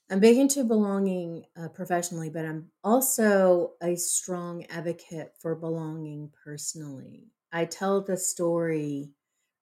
[0.10, 7.32] I'm big into belonging uh, professionally, but I'm also a strong advocate for belonging personally.
[7.52, 9.12] I tell the story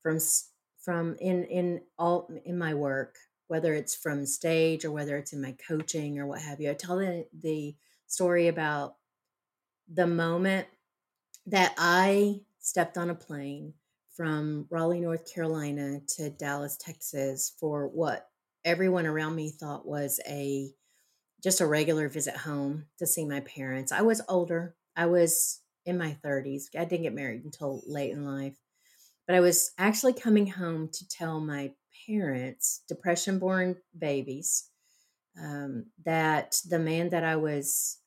[0.02, 0.20] from
[0.82, 3.16] from in in all in my work,
[3.48, 6.70] whether it's from stage or whether it's in my coaching or what have you.
[6.70, 7.76] I tell the, the
[8.08, 8.96] story about
[9.92, 10.68] the moment
[11.46, 13.74] that I stepped on a plane
[14.16, 18.28] from Raleigh, North Carolina to Dallas, Texas for what
[18.66, 20.70] everyone around me thought was a
[21.44, 23.92] just a regular visit home to see my parents.
[23.92, 24.76] I was older.
[24.96, 26.64] I was in my 30s.
[26.78, 28.56] I didn't get married until late in life.
[29.28, 31.72] But I was actually coming home to tell my
[32.08, 34.70] parents, depression born babies,
[35.42, 37.98] um, that the man that I was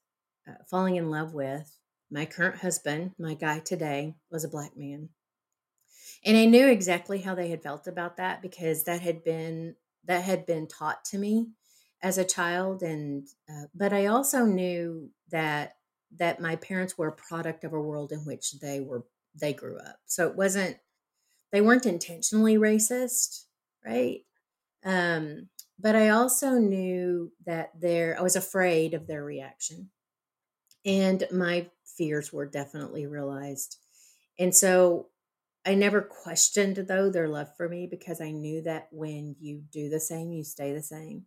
[0.48, 1.70] uh, falling in love with,
[2.10, 5.08] my current husband, my guy today, was a black man.
[6.26, 10.24] And I knew exactly how they had felt about that because that had been that
[10.24, 11.48] had been taught to me
[12.02, 15.78] as a child and uh, but I also knew that
[16.16, 19.78] that my parents were a product of a world in which they were they grew
[19.78, 20.00] up.
[20.06, 20.78] So it wasn't
[21.52, 23.46] they weren't intentionally racist,
[23.84, 24.22] right?
[24.84, 29.90] Um, but I also knew that there I was afraid of their reaction.
[30.84, 33.78] And my fears were definitely realized.
[34.38, 35.08] And so
[35.66, 39.90] I never questioned though their love for me because I knew that when you do
[39.90, 41.26] the same, you stay the same.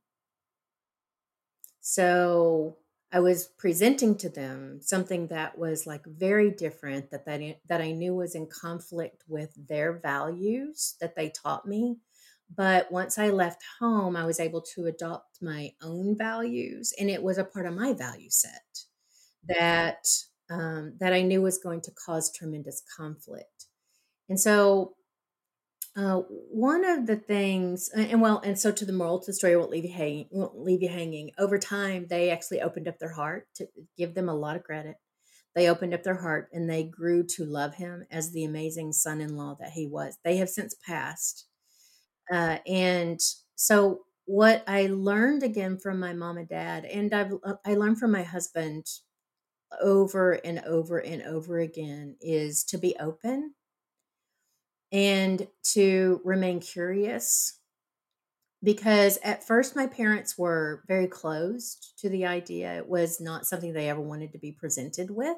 [1.81, 2.77] So
[3.11, 7.91] I was presenting to them something that was like very different that that, that I
[7.91, 11.97] knew was in conflict with their values that they taught me.
[12.53, 17.21] But once I left home, I was able to adopt my own values, and it
[17.21, 18.85] was a part of my value set
[19.47, 20.07] that
[20.49, 23.68] um, that I knew was going to cause tremendous conflict.
[24.29, 24.95] And so
[25.95, 29.57] uh, one of the things, and well, and so to the moral to the story
[29.57, 30.27] won't leave you hanging.
[30.31, 31.31] Won't leave you hanging.
[31.37, 34.95] Over time, they actually opened up their heart to give them a lot of credit.
[35.55, 39.57] They opened up their heart and they grew to love him as the amazing son-in-law
[39.59, 40.17] that he was.
[40.23, 41.47] They have since passed,
[42.31, 43.19] uh, and
[43.55, 47.99] so what I learned again from my mom and dad, and I've uh, I learned
[47.99, 48.85] from my husband
[49.81, 53.55] over and over and over again, is to be open
[54.91, 57.59] and to remain curious
[58.61, 62.75] because at first my parents were very closed to the idea.
[62.77, 65.37] It was not something they ever wanted to be presented with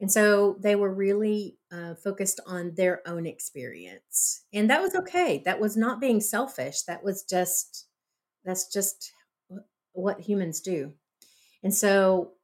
[0.00, 5.42] and so they were really uh, focused on their own experience and that was okay.
[5.44, 6.82] That was not being selfish.
[6.84, 7.88] That was just
[8.44, 9.12] that's just
[9.92, 10.94] what humans do
[11.62, 12.34] and so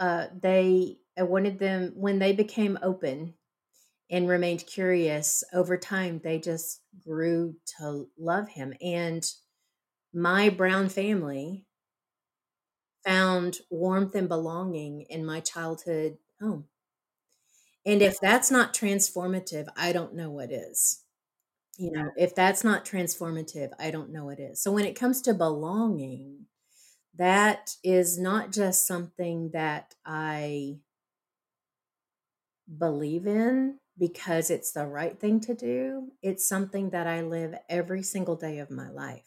[0.00, 3.34] uh, they I wanted them when they became open
[4.14, 8.72] and remained curious over time, they just grew to love him.
[8.80, 9.28] And
[10.12, 11.66] my brown family
[13.04, 16.68] found warmth and belonging in my childhood home.
[17.84, 21.02] And if that's not transformative, I don't know what is.
[21.76, 24.62] You know, if that's not transformative, I don't know what is.
[24.62, 26.46] So when it comes to belonging,
[27.16, 30.78] that is not just something that I
[32.78, 36.12] believe in because it's the right thing to do.
[36.22, 39.26] It's something that I live every single day of my life.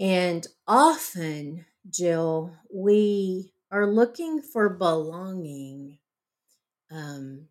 [0.00, 5.98] And often, Jill, we are looking for belonging
[6.90, 7.48] um,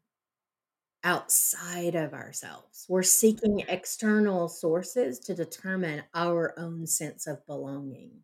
[1.04, 2.86] outside of ourselves.
[2.90, 8.24] We're seeking external sources to determine our own sense of belonging.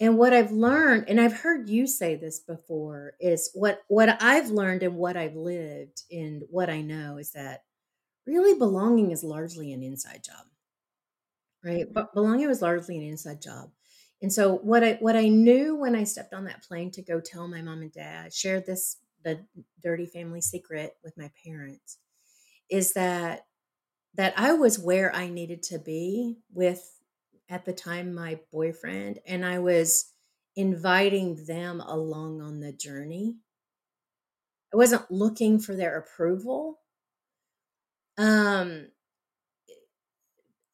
[0.00, 4.50] And what I've learned, and I've heard you say this before, is what what I've
[4.50, 7.62] learned and what I've lived and what I know is that
[8.26, 10.46] really belonging is largely an inside job.
[11.62, 11.86] Right?
[11.90, 13.70] But belonging was largely an inside job.
[14.20, 17.20] And so what I what I knew when I stepped on that plane to go
[17.20, 19.44] tell my mom and dad, share this the
[19.82, 21.98] dirty family secret with my parents,
[22.68, 23.46] is that
[24.14, 26.93] that I was where I needed to be with
[27.54, 30.12] at the time my boyfriend and I was
[30.56, 33.38] inviting them along on the journey.
[34.72, 36.80] I wasn't looking for their approval.
[38.16, 38.88] Um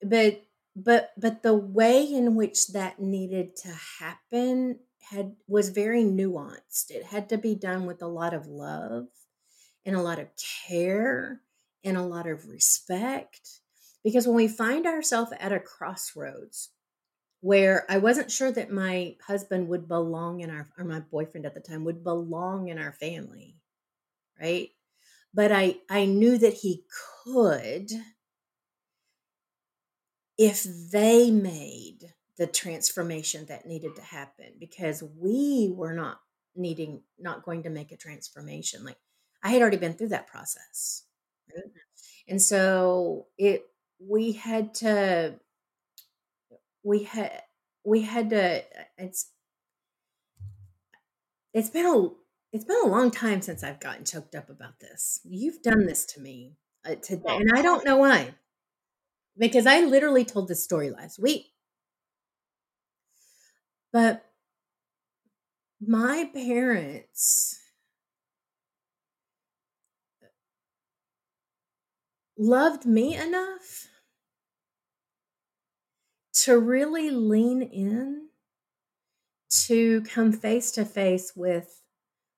[0.02, 0.42] but
[0.76, 6.90] but but the way in which that needed to happen had was very nuanced.
[6.90, 9.08] It had to be done with a lot of love
[9.84, 10.28] and a lot of
[10.68, 11.42] care
[11.84, 13.59] and a lot of respect
[14.04, 16.70] because when we find ourselves at a crossroads
[17.40, 21.54] where I wasn't sure that my husband would belong in our or my boyfriend at
[21.54, 23.56] the time would belong in our family,
[24.40, 24.70] right?
[25.32, 26.84] But I I knew that he
[27.24, 27.90] could
[30.38, 36.20] if they made the transformation that needed to happen because we were not
[36.56, 38.96] needing not going to make a transformation like
[39.42, 41.04] I had already been through that process.
[41.54, 41.64] Right?
[42.28, 43.69] And so it
[44.00, 45.38] we had to
[46.82, 47.42] we had
[47.84, 48.62] we had to
[48.98, 49.30] it's
[51.52, 52.08] it's been a
[52.52, 55.20] it's been a long time since I've gotten choked up about this.
[55.24, 58.34] You've done this to me uh, today, and I don't know why.
[59.38, 61.46] Because I literally told this story last week.
[63.92, 64.24] But
[65.80, 67.58] my parents
[72.36, 73.89] loved me enough
[76.44, 78.28] to really lean in
[79.50, 81.82] to come face to face with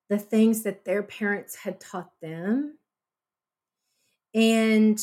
[0.08, 2.78] the things that their parents had taught them.
[4.34, 5.00] And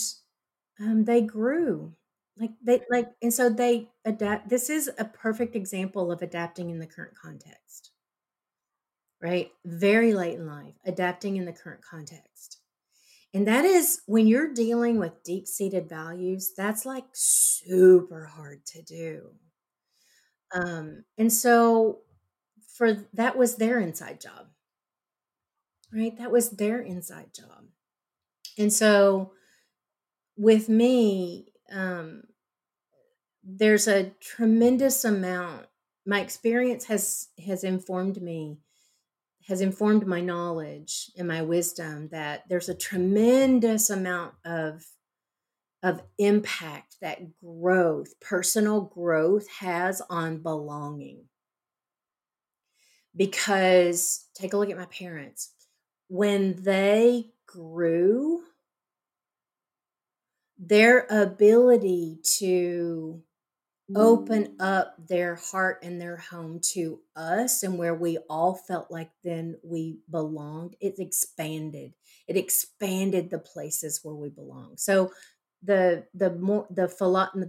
[0.79, 1.93] um, they grew.
[2.37, 6.79] Like they like and so they adapt this is a perfect example of adapting in
[6.79, 7.91] the current context.
[9.21, 9.51] Right?
[9.65, 12.58] Very late in life adapting in the current context
[13.33, 18.81] and that is when you're dealing with deep seated values, that's like super hard to
[18.81, 19.31] do.
[20.53, 21.99] Um, and so
[22.75, 24.47] for that was their inside job,
[25.93, 26.17] right?
[26.17, 27.65] That was their inside job.
[28.57, 29.33] And so
[30.37, 32.23] with me, um,
[33.43, 35.67] there's a tremendous amount.
[36.05, 38.59] My experience has has informed me
[39.47, 44.85] has informed my knowledge and my wisdom that there's a tremendous amount of
[45.81, 51.23] of impact that growth personal growth has on belonging.
[53.15, 55.51] Because take a look at my parents.
[56.09, 58.43] When they grew
[60.57, 63.23] their ability to
[63.95, 69.11] open up their heart and their home to us and where we all felt like
[69.23, 71.93] then we belonged it expanded.
[72.27, 74.77] It expanded the places where we belong.
[74.77, 75.11] So
[75.61, 76.87] the the more the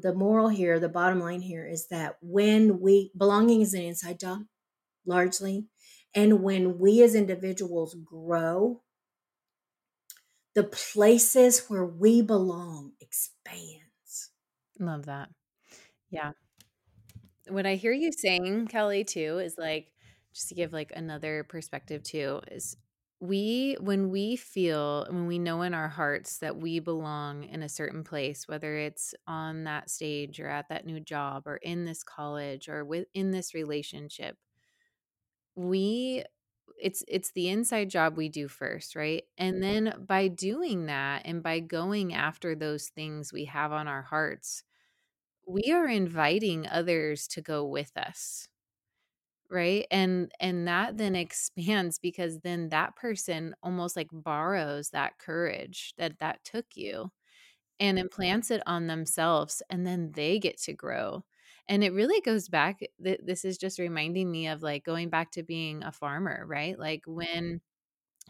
[0.03, 4.19] the moral here the bottom line here is that when we belonging is an inside
[4.19, 4.41] job
[5.07, 5.67] largely
[6.15, 8.83] and when we as individuals grow
[10.55, 14.31] the places where we belong expands.
[14.79, 15.31] Love that.
[16.11, 16.33] Yeah.
[17.49, 19.91] What I hear you saying, Kelli, too, is like,
[20.33, 22.77] just to give like another perspective too, is
[23.19, 27.69] we, when we feel, when we know in our hearts that we belong in a
[27.69, 32.03] certain place, whether it's on that stage or at that new job or in this
[32.05, 34.37] college or within this relationship,
[35.55, 36.25] we
[36.83, 39.25] it's it's the inside job we do first, right?
[39.37, 44.03] And then by doing that and by going after those things we have on our
[44.03, 44.63] hearts,
[45.51, 48.49] we are inviting others to go with us.
[49.51, 49.87] Right?
[49.91, 56.19] And and that then expands because then that person almost like borrows that courage that
[56.21, 57.11] that took you
[57.81, 61.25] and implants it on themselves and then they get to grow.
[61.69, 65.33] And it really goes back th- this is just reminding me of like going back
[65.33, 66.79] to being a farmer, right?
[66.79, 67.61] Like when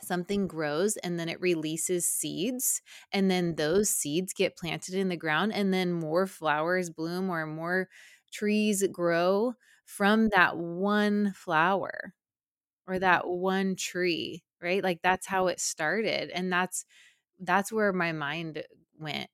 [0.04, 2.82] something grows and then it releases seeds
[3.12, 7.46] and then those seeds get planted in the ground and then more flowers bloom or
[7.46, 7.88] more
[8.32, 12.14] trees grow from that one flower
[12.86, 14.84] or that one tree right?
[14.84, 16.84] Like that's how it started and that's
[17.40, 18.64] that's where my mind
[18.98, 19.28] went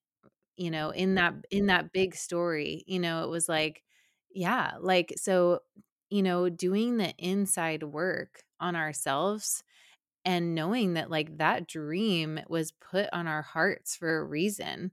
[0.56, 3.82] you know in that in that big story you know it was like
[4.30, 5.60] yeah like so
[6.10, 9.62] you know doing the inside work on ourselves
[10.26, 14.92] and knowing that like that dream was put on our hearts for a reason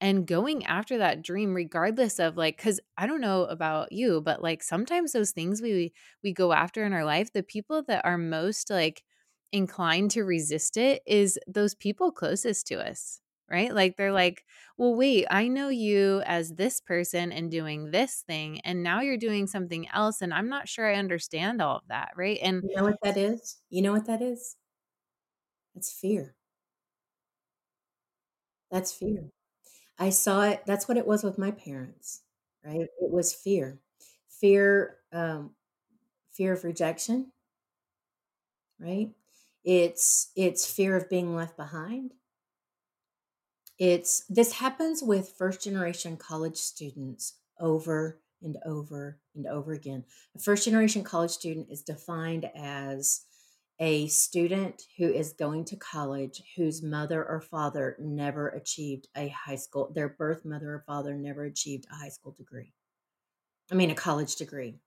[0.00, 4.42] and going after that dream regardless of like cuz I don't know about you but
[4.42, 8.18] like sometimes those things we we go after in our life the people that are
[8.18, 9.04] most like
[9.52, 13.20] inclined to resist it is those people closest to us
[13.50, 14.44] right like they're like
[14.76, 19.16] well wait I know you as this person and doing this thing and now you're
[19.16, 22.76] doing something else and I'm not sure I understand all of that right and You
[22.76, 23.60] know what that is?
[23.68, 24.56] You know what that is?
[25.78, 26.34] That's fear.
[28.70, 29.30] That's fear.
[29.98, 32.22] I saw it that's what it was with my parents,
[32.64, 32.82] right?
[32.82, 33.80] It was fear.
[34.28, 35.54] Fear, um,
[36.32, 37.32] fear of rejection,
[38.78, 39.10] right?
[39.64, 42.12] It's it's fear of being left behind.
[43.78, 50.04] It's this happens with first generation college students over and over and over again.
[50.36, 53.22] A first generation college student is defined as
[53.80, 59.56] a student who is going to college whose mother or father never achieved a high
[59.56, 62.72] school, their birth mother or father never achieved a high school degree.
[63.70, 64.80] I mean, a college degree.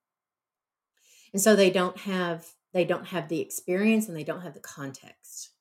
[1.33, 4.59] And so they don't have they don't have the experience and they don't have the
[4.59, 5.51] context.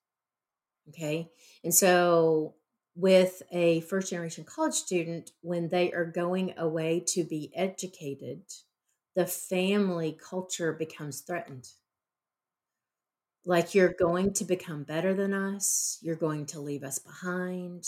[0.88, 1.30] Okay?
[1.64, 2.54] And so
[2.94, 8.42] with a first generation college student when they are going away to be educated,
[9.16, 11.68] the family culture becomes threatened
[13.46, 17.84] like you're going to become better than us, you're going to leave us behind,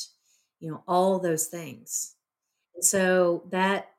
[0.60, 2.16] you know, all those things.
[2.80, 3.90] So that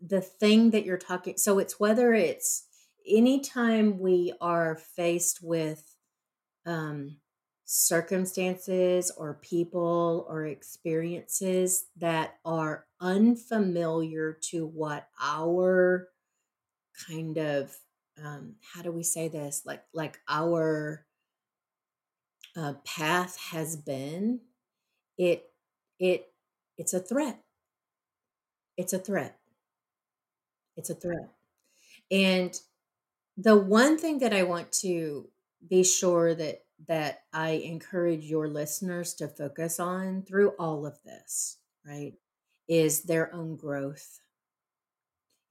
[0.00, 2.64] the thing that you're talking so it's whether it's
[3.06, 5.96] anytime we are faced with
[6.66, 7.16] um
[7.66, 16.08] circumstances or people or experiences that are unfamiliar to what our
[17.08, 17.74] kind of
[18.22, 19.62] um, how do we say this?
[19.64, 21.06] Like like our
[22.56, 24.40] uh, path has been
[25.18, 25.50] it
[25.98, 26.32] it
[26.78, 27.42] it's a threat.
[28.76, 29.38] It's a threat.
[30.76, 31.30] It's a threat.
[32.10, 32.58] And
[33.36, 35.28] the one thing that i want to
[35.68, 41.58] be sure that that i encourage your listeners to focus on through all of this
[41.86, 42.14] right
[42.68, 44.20] is their own growth.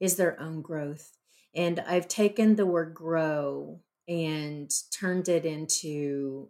[0.00, 1.12] Is their own growth
[1.54, 6.48] and I've taken the word grow and turned it into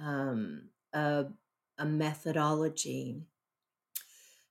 [0.00, 1.26] um, a,
[1.78, 3.22] a methodology.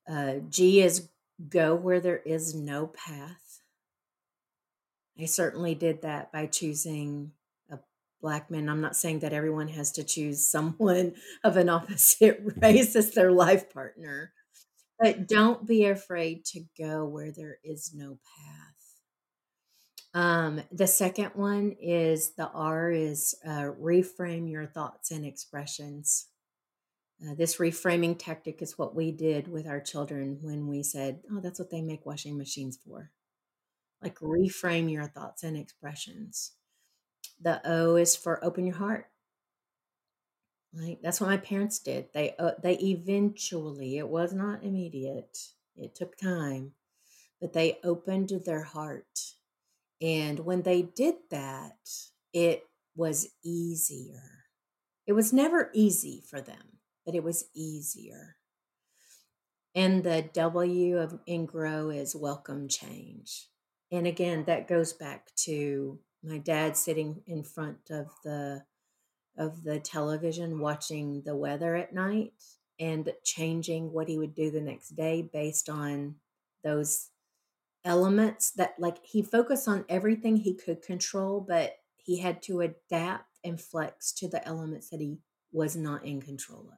[0.10, 1.10] Uh, G is
[1.50, 3.62] go where there is no path.
[5.20, 7.32] I certainly did that by choosing
[7.72, 7.80] a
[8.22, 8.68] black man.
[8.68, 13.32] I'm not saying that everyone has to choose someone of an opposite race as their
[13.32, 14.34] life partner,
[15.00, 18.73] but don't be afraid to go where there is no path.
[20.14, 26.28] Um, the second one is the R is uh, reframe your thoughts and expressions.
[27.26, 31.40] Uh, this reframing tactic is what we did with our children when we said, Oh,
[31.40, 33.12] that's what they make washing machines for.
[34.02, 36.52] Like reframe your thoughts and expressions.
[37.42, 39.08] The O is for open your heart.
[40.74, 42.08] Like that's what my parents did.
[42.14, 45.38] They uh, they eventually, it was not immediate.
[45.76, 46.74] It took time,
[47.40, 49.33] but they opened their heart
[50.04, 51.90] and when they did that,
[52.34, 54.44] it was easier.
[55.08, 58.36] It was never easy for them, but it was easier.
[59.74, 63.48] And the W of in grow is welcome change.
[63.92, 68.66] And again, that goes back to my dad sitting in front of the
[69.38, 72.34] of the television watching the weather at night
[72.80, 76.16] and changing what he would do the next day based on
[76.64, 77.10] those
[77.86, 83.40] elements that like he focused on everything he could control, but he had to adapt
[83.44, 85.20] and flex to the elements that he
[85.52, 86.78] was not in control of.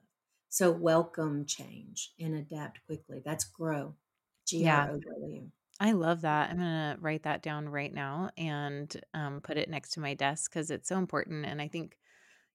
[0.50, 3.22] So welcome change and adapt quickly.
[3.24, 3.96] That's grow.
[4.48, 5.52] G R O W.
[5.80, 6.52] I love that.
[6.52, 10.52] I'm gonna write that down right now and um, put it next to my desk
[10.52, 11.46] because it's so important.
[11.46, 11.98] And I think,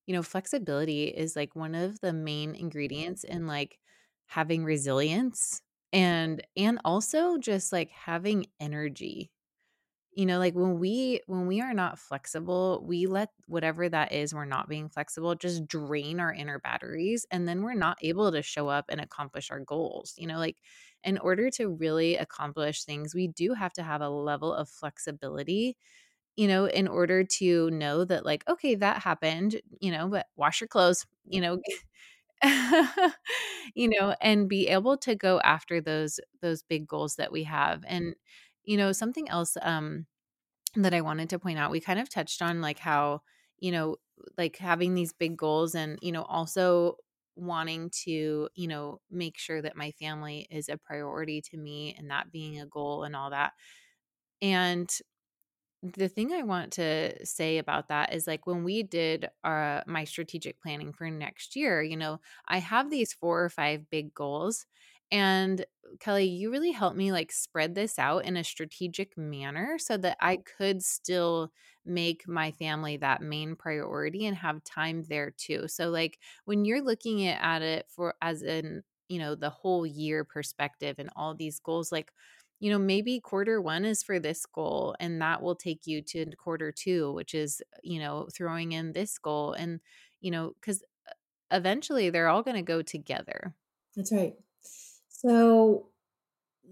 [0.07, 3.79] you know, flexibility is like one of the main ingredients in like
[4.27, 5.61] having resilience
[5.93, 9.31] and and also just like having energy
[10.13, 14.33] you know, like when we when we are not flexible, we let whatever that is,
[14.33, 18.41] we're not being flexible, just drain our inner batteries and then we're not able to
[18.41, 20.13] show up and accomplish our goals.
[20.17, 20.57] You know, like
[21.03, 25.77] in order to really accomplish things, we do have to have a level of flexibility,
[26.35, 30.61] you know, in order to know that like okay, that happened, you know, but wash
[30.61, 31.59] your clothes, you know,
[33.75, 37.83] you know, and be able to go after those those big goals that we have.
[37.87, 38.15] And
[38.63, 40.05] you know, something else um
[40.75, 43.21] that I wanted to point out, we kind of touched on like how,
[43.59, 43.97] you know,
[44.37, 46.97] like having these big goals and, you know, also
[47.35, 52.09] wanting to, you know, make sure that my family is a priority to me and
[52.11, 53.53] that being a goal and all that.
[54.41, 54.89] And
[55.83, 60.03] the thing I want to say about that is like when we did our my
[60.03, 64.65] strategic planning for next year, you know, I have these four or five big goals
[65.11, 65.65] and
[65.97, 70.17] Kelli, you really helped me like spread this out in a strategic manner so that
[70.21, 71.51] I could still
[71.85, 75.67] make my family that main priority and have time there too.
[75.67, 80.23] So like when you're looking at it for as in, you know, the whole year
[80.23, 82.11] perspective and all these goals like
[82.61, 86.27] you know, maybe quarter one is for this goal, and that will take you to
[86.37, 89.53] quarter two, which is, you know, throwing in this goal.
[89.53, 89.79] And,
[90.19, 91.13] you know, because uh,
[91.49, 93.55] eventually they're all going to go together.
[93.95, 94.35] That's right.
[95.09, 95.87] So,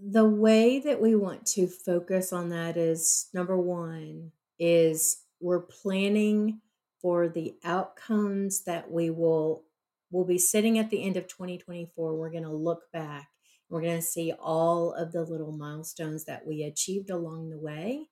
[0.00, 4.30] the way that we want to focus on that is number one,
[4.60, 6.60] is we're planning
[7.02, 9.64] for the outcomes that we will
[10.12, 13.29] will be sitting at the end of 2024 we're going to look back
[13.70, 18.08] we're going to see all of the little milestones that we achieved along the way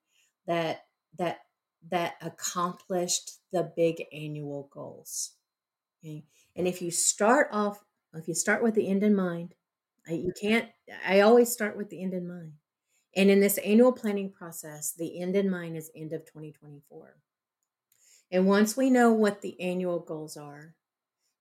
[0.47, 0.85] that
[1.17, 1.41] that
[1.91, 5.33] that accomplished the big annual goals.
[6.03, 6.23] Okay?
[6.55, 7.83] And if you start off
[8.13, 9.53] if you start with the end in mind,
[10.07, 10.69] you can't
[11.05, 12.53] I always start with the end in mind.
[13.15, 17.15] And in this annual planning process, the end in mind is end of 2024.
[18.31, 20.75] And once we know what the annual goals are,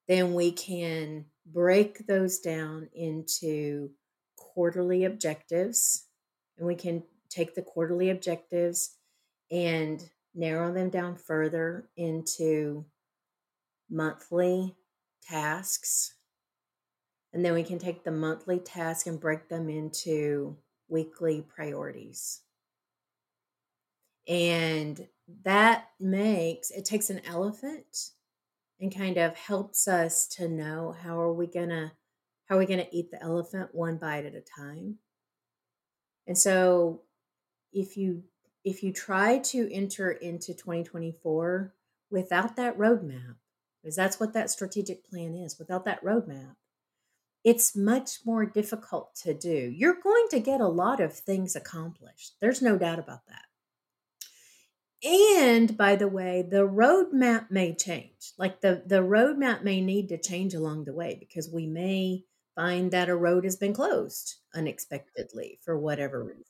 [0.08, 3.90] then we can break those down into
[4.58, 6.08] quarterly objectives,
[6.58, 7.00] and we can
[7.30, 8.96] take the quarterly objectives
[9.52, 12.84] and narrow them down further into
[13.88, 14.74] monthly
[15.22, 16.14] tasks.
[17.32, 20.56] And then we can take the monthly task and break them into
[20.88, 22.40] weekly priorities.
[24.26, 25.06] And
[25.44, 28.10] that makes it takes an elephant
[28.80, 31.92] and kind of helps us to know how are we going to
[32.48, 34.96] how are we going to eat the elephant one bite at a time?
[36.26, 37.02] And so
[37.72, 38.24] if you
[38.64, 41.72] if you try to enter into 2024
[42.10, 43.36] without that roadmap,
[43.82, 46.56] because that's what that strategic plan is, without that roadmap,
[47.44, 49.72] it's much more difficult to do.
[49.74, 52.34] You're going to get a lot of things accomplished.
[52.40, 53.44] There's no doubt about that.
[55.08, 58.32] And by the way, the roadmap may change.
[58.36, 62.24] Like the, the roadmap may need to change along the way because we may
[62.58, 66.42] find that a road has been closed unexpectedly for whatever reason.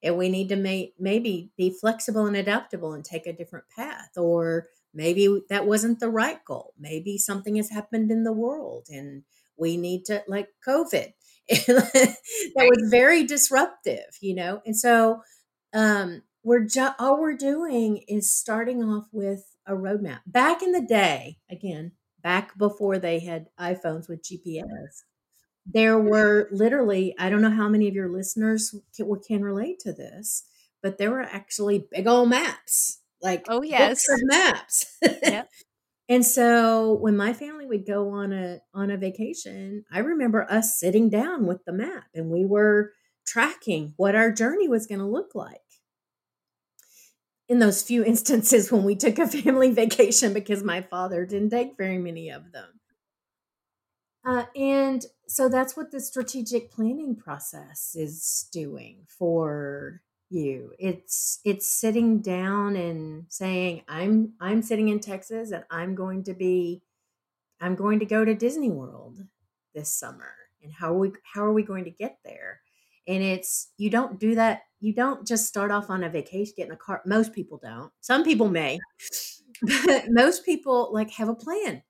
[0.00, 4.10] And we need to may, maybe be flexible and adaptable and take a different path.
[4.16, 6.72] Or maybe that wasn't the right goal.
[6.78, 9.24] Maybe something has happened in the world and
[9.56, 11.12] we need to, like COVID,
[11.48, 12.16] that
[12.56, 14.62] was very disruptive, you know?
[14.64, 15.22] And so,
[15.72, 20.20] um, we're just all we're doing is starting off with a roadmap.
[20.26, 25.02] Back in the day, again, back before they had iPhones with GPS,
[25.66, 29.92] there were literally, I don't know how many of your listeners can, can relate to
[29.92, 30.44] this,
[30.82, 34.98] but there were actually big old maps, like oh yes, maps.
[35.02, 35.48] Yep.
[36.08, 40.78] and so when my family would go on a on a vacation, I remember us
[40.78, 42.92] sitting down with the map and we were
[43.26, 45.60] tracking what our journey was going to look like.
[47.48, 51.76] In those few instances when we took a family vacation, because my father didn't take
[51.78, 52.80] very many of them.
[54.26, 60.00] Uh, and so that's what the strategic planning process is doing for
[60.30, 60.72] you.
[60.78, 66.34] It's it's sitting down and saying, I'm I'm sitting in Texas and I'm going to
[66.34, 66.82] be
[67.60, 69.18] I'm going to go to Disney World
[69.74, 70.32] this summer.
[70.62, 72.60] And how are we how are we going to get there?
[73.06, 76.68] And it's you don't do that, you don't just start off on a vacation, get
[76.68, 77.02] in a car.
[77.04, 77.92] Most people don't.
[78.00, 78.78] Some people may
[79.86, 81.82] but most people like have a plan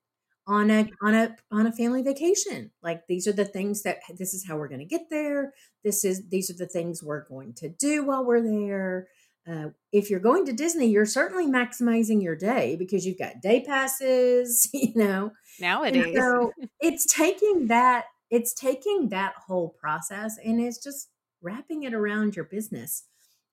[0.47, 2.71] on a on a on a family vacation.
[2.81, 5.53] Like these are the things that this is how we're going to get there.
[5.83, 9.07] This is these are the things we're going to do while we're there.
[9.47, 13.63] Uh, if you're going to disney you're certainly maximizing your day because you've got day
[13.63, 15.31] passes you know?
[15.59, 16.17] Nowadays.
[16.17, 21.09] so it's taking that it's taking that whole process and it's just
[21.43, 23.03] wrapping it around your business.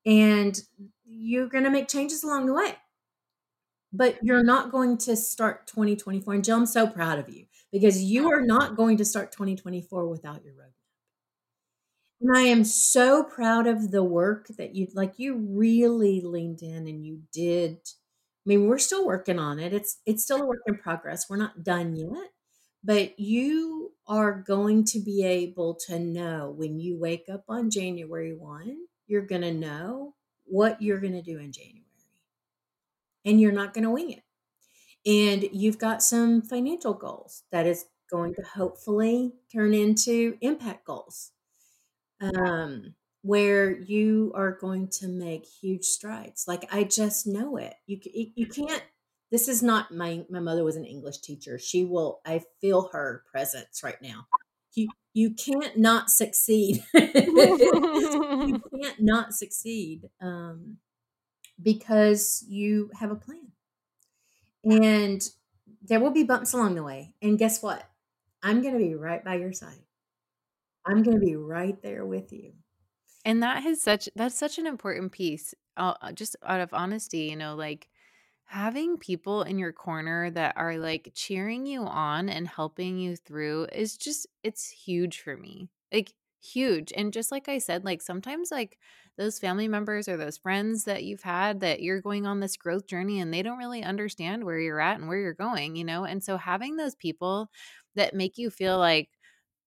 [0.04, 0.58] And
[1.04, 2.74] you're going to make changes along the way
[3.92, 6.34] but you're not going to start 2024.
[6.34, 10.08] And Jill, I'm so proud of you because you are not going to start 2024
[10.08, 10.72] without your roadmap.
[12.20, 16.86] And I am so proud of the work that you like you really leaned in
[16.86, 17.78] and you did.
[17.78, 19.72] I mean, we're still working on it.
[19.72, 21.28] It's it's still a work in progress.
[21.28, 22.30] We're not done yet.
[22.84, 28.34] But you are going to be able to know when you wake up on January
[28.36, 28.76] 1,
[29.06, 30.14] you're going to know
[30.44, 31.81] what you're going to do in January
[33.24, 34.22] and you're not going to wing it.
[35.04, 41.32] And you've got some financial goals that is going to hopefully turn into impact goals
[42.20, 46.44] um, where you are going to make huge strides.
[46.46, 47.74] Like I just know it.
[47.86, 47.98] You
[48.34, 48.82] you can't.
[49.30, 51.58] This is not my my mother was an English teacher.
[51.58, 52.20] She will.
[52.26, 54.26] I feel her presence right now.
[54.74, 56.82] You you can't not succeed.
[56.94, 60.08] you can't not succeed.
[60.20, 60.78] Um,
[61.62, 63.52] because you have a plan.
[64.64, 65.22] And
[65.82, 67.14] there will be bumps along the way.
[67.20, 67.88] And guess what?
[68.42, 69.78] I'm going to be right by your side.
[70.84, 72.52] I'm going to be right there with you.
[73.24, 75.54] And that has such that's such an important piece.
[75.76, 77.88] Uh, just out of honesty, you know, like
[78.44, 83.66] having people in your corner that are like cheering you on and helping you through
[83.72, 85.70] is just it's huge for me.
[85.92, 86.92] Like huge.
[86.96, 88.78] And just like I said, like sometimes like
[89.18, 92.86] those family members or those friends that you've had that you're going on this growth
[92.86, 96.04] journey and they don't really understand where you're at and where you're going, you know?
[96.04, 97.48] And so having those people
[97.94, 99.08] that make you feel like,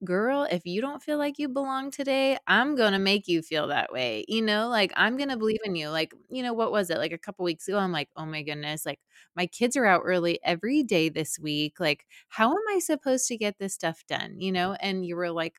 [0.03, 3.67] girl, if you don't feel like you belong today, I'm going to make you feel
[3.67, 4.25] that way.
[4.27, 5.89] You know, like I'm going to believe in you.
[5.89, 6.97] Like, you know, what was it?
[6.97, 8.99] Like a couple weeks ago, I'm like, oh my goodness, like
[9.35, 11.79] my kids are out early every day this week.
[11.79, 14.39] Like, how am I supposed to get this stuff done?
[14.39, 15.55] You know, and you were like,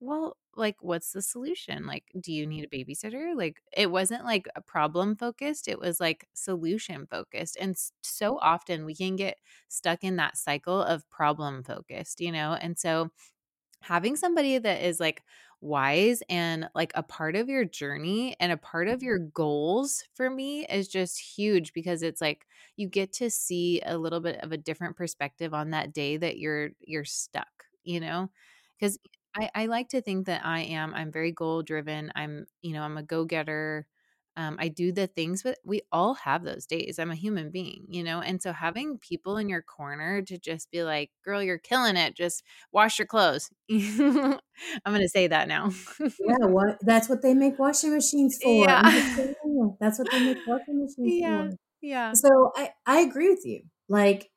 [0.00, 1.86] well, like what's the solution?
[1.86, 2.90] Like do you need a mm-hmm.
[2.90, 3.36] babysitter?
[3.36, 8.84] Like it wasn't like a problem focused it was like solution focused and so often
[8.84, 9.38] we can get
[9.68, 13.10] stuck in that cycle of problem focused you know and so
[13.80, 15.22] having somebody that is like
[15.60, 19.06] wise and like a part of your journey and a part of mm-hmm.
[19.06, 23.96] your goals for me is just huge because it's like you get to see a
[23.96, 27.48] little bit of a different perspective on that day that you're you're stuck
[27.84, 28.30] you know?
[28.78, 28.98] Because
[29.36, 30.94] I, I like to think that I am.
[30.94, 32.12] I'm very goal driven.
[32.14, 33.86] I'm, you know, I'm a go getter.
[34.36, 36.98] Um, I do the things, but we all have those days.
[36.98, 38.20] I'm a human being, you know?
[38.20, 42.16] And so having people in your corner to just be like, girl, you're killing it.
[42.16, 43.50] Just wash your clothes.
[43.70, 44.38] I'm
[44.84, 45.70] going to say that now.
[46.00, 46.46] yeah.
[46.46, 46.78] What?
[46.82, 48.64] That's what they make washing machines for.
[48.64, 48.82] Yeah.
[49.80, 51.48] That's what they make washing machines yeah.
[51.50, 51.56] for.
[51.80, 52.12] Yeah.
[52.14, 53.62] So I, I agree with you.
[53.88, 54.30] Like,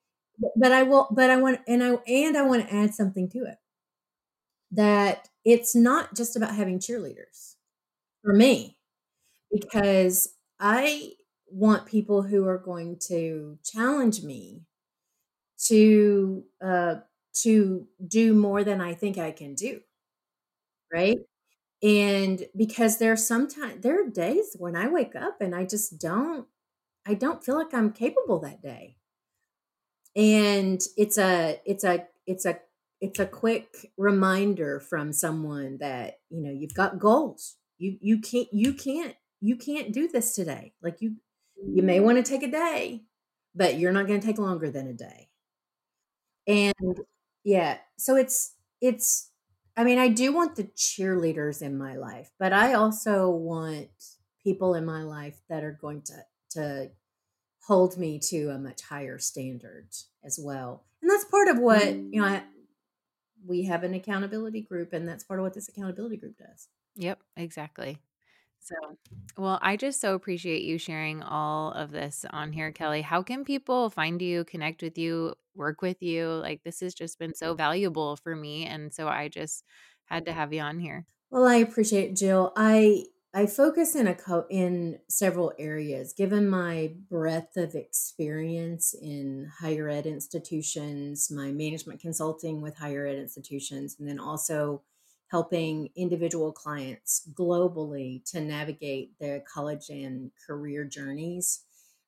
[0.55, 3.39] but I will, but I want, and I, and I want to add something to
[3.39, 3.57] it
[4.71, 7.55] that it's not just about having cheerleaders
[8.23, 8.77] for me,
[9.51, 11.13] because I
[11.51, 14.63] want people who are going to challenge me
[15.67, 16.95] to uh,
[17.43, 19.81] to do more than I think I can do,
[20.93, 21.17] right?
[21.83, 26.47] And because there's sometimes there are days when I wake up and I just don't
[27.07, 28.97] I don't feel like I'm capable that day.
[30.15, 32.59] And it's a it's a it's a
[33.01, 37.55] it's a quick reminder from someone that you know you've got goals.
[37.77, 40.73] You you can't you can't you can't do this today.
[40.81, 41.15] Like you
[41.65, 42.05] you may mm-hmm.
[42.05, 43.03] want to take a day
[43.55, 45.29] but you're not going to take longer than a day.
[46.45, 46.99] And
[47.43, 49.31] yeah so it's it's
[49.77, 53.87] i mean i do want the cheerleaders in my life but i also want
[54.43, 56.13] people in my life that are going to
[56.49, 56.89] to
[57.67, 59.89] hold me to a much higher standard
[60.23, 60.85] as well.
[61.01, 62.43] And that's part of what you know I,
[63.47, 66.69] we have an accountability group and that's part of what this accountability group does.
[66.95, 67.99] Yep exactly.
[68.59, 68.97] So
[69.37, 73.01] well i just so appreciate you sharing all of this on here kelli.
[73.03, 76.27] How can people find you connect with you work with you?
[76.29, 79.63] Like this has just been so valuable for me and so i just
[80.05, 81.07] had to have you on here.
[81.29, 82.53] Well i appreciate it, jill.
[82.55, 86.13] I I focus in a co- in several areas.
[86.13, 93.17] Given my breadth of experience in higher ed institutions, my management consulting with higher ed
[93.17, 94.83] institutions, and then also
[95.27, 101.65] helping individual clients globally to navigate their college and career journeys,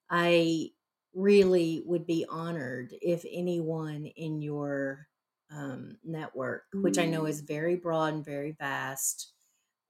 [0.09, 0.71] I
[1.13, 5.07] really would be honored if anyone in your
[5.49, 9.33] um, network, which I know is very broad and very vast,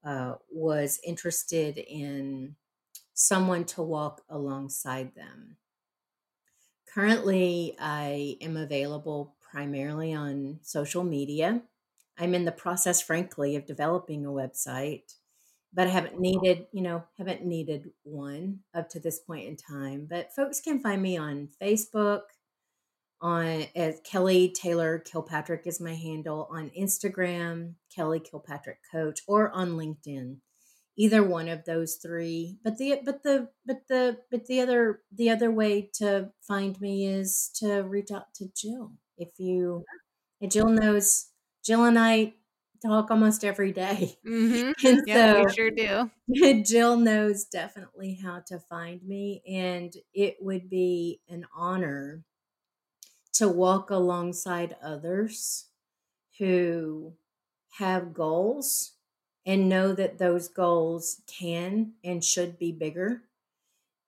[0.04, 2.56] uh, was interested in
[3.14, 5.56] someone to walk alongside them.
[6.92, 11.62] Currently, I am available primarily on social media.
[12.18, 15.14] I'm in the process, frankly, of developing a website,
[15.72, 20.06] but I haven't needed, you know, haven't needed one up to this point in time.
[20.10, 22.22] But folks can find me on Facebook,
[23.20, 29.72] on as Kelli Taylor Kilpatrick is my handle on Instagram, Kelli Kilpatrick Coach, or on
[29.72, 30.38] LinkedIn
[30.96, 35.30] either one of those three but the but the but the but the other the
[35.30, 39.82] other way to find me is to reach out to jill if you
[40.48, 41.28] jill knows
[41.64, 42.34] jill and i
[42.84, 44.74] talk almost every day Mhm.
[44.84, 46.10] and Yeah, so we sure do.
[46.64, 52.24] jill knows definitely how to find me and it would be an honor
[53.34, 55.66] to walk alongside others
[56.38, 57.14] who
[57.78, 58.92] have goals
[59.46, 63.22] and know that those goals can and should be bigger.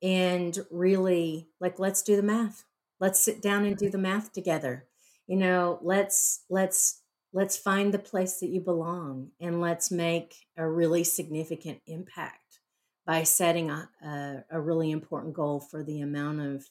[0.03, 2.65] And really like let's do the math.
[2.99, 3.93] Let's sit down and do mm-hmm.
[3.93, 4.87] the math together.
[5.27, 7.01] You know let's let's
[7.33, 12.59] let's find the place that you belong and let's make a really significant impact
[13.07, 16.69] by setting a, a, a really important goal for the amount of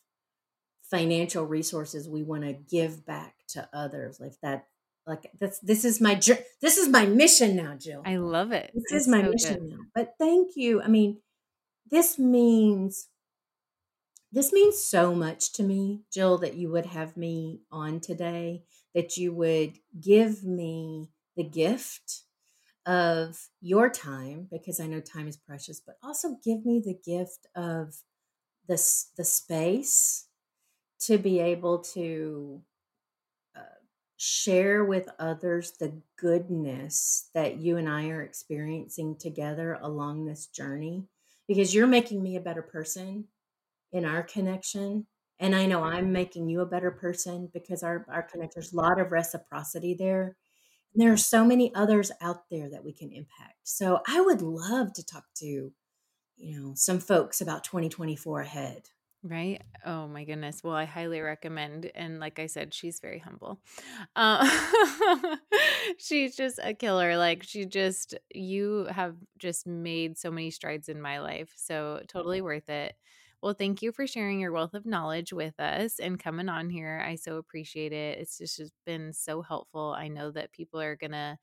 [0.92, 4.68] financial resources we want to give back to others like that
[5.08, 6.16] like that's this is my
[6.62, 8.74] this is my mission now jill I love it.
[8.74, 9.70] this It's is my so mission good.
[9.70, 11.22] now but thank you i mean
[11.90, 13.10] this means
[14.32, 18.64] this means so much to me jill that you would have me on today
[18.94, 22.24] that you would give me the gift
[22.86, 27.48] of your time because i know time is precious but also give me the gift
[27.56, 28.04] of
[28.68, 30.28] this the space
[31.02, 32.62] to be able to
[33.56, 33.62] uh,
[34.18, 41.06] share with others the goodness that you and I are experiencing together along this journey
[41.48, 43.26] because you're making me a better person
[43.92, 45.08] in our connection
[45.40, 48.78] and I know I'm making you a better person because our our connection there's a
[48.78, 50.38] lot of reciprocity there
[50.94, 53.56] and there are so many others out there that we can impact.
[53.64, 55.72] So I would love to talk to
[56.38, 58.84] you know some folks about 2024 ahead
[59.24, 59.62] Right?
[59.86, 60.64] Oh my goodness.
[60.64, 61.92] Well, I highly recommend.
[61.94, 63.60] And like I said, she's very humble.
[64.16, 64.48] Uh,
[66.00, 67.18] she's just a killer.
[67.18, 71.54] Like she just, you have just made so many strides in my life.
[71.56, 72.96] So totally worth it.
[73.44, 77.04] Well, thank you for sharing your wealth of knowledge with us and coming on here.
[77.06, 78.18] I so appreciate it.
[78.20, 79.96] It's just, just been so helpful.
[79.98, 81.38] I know that people are going to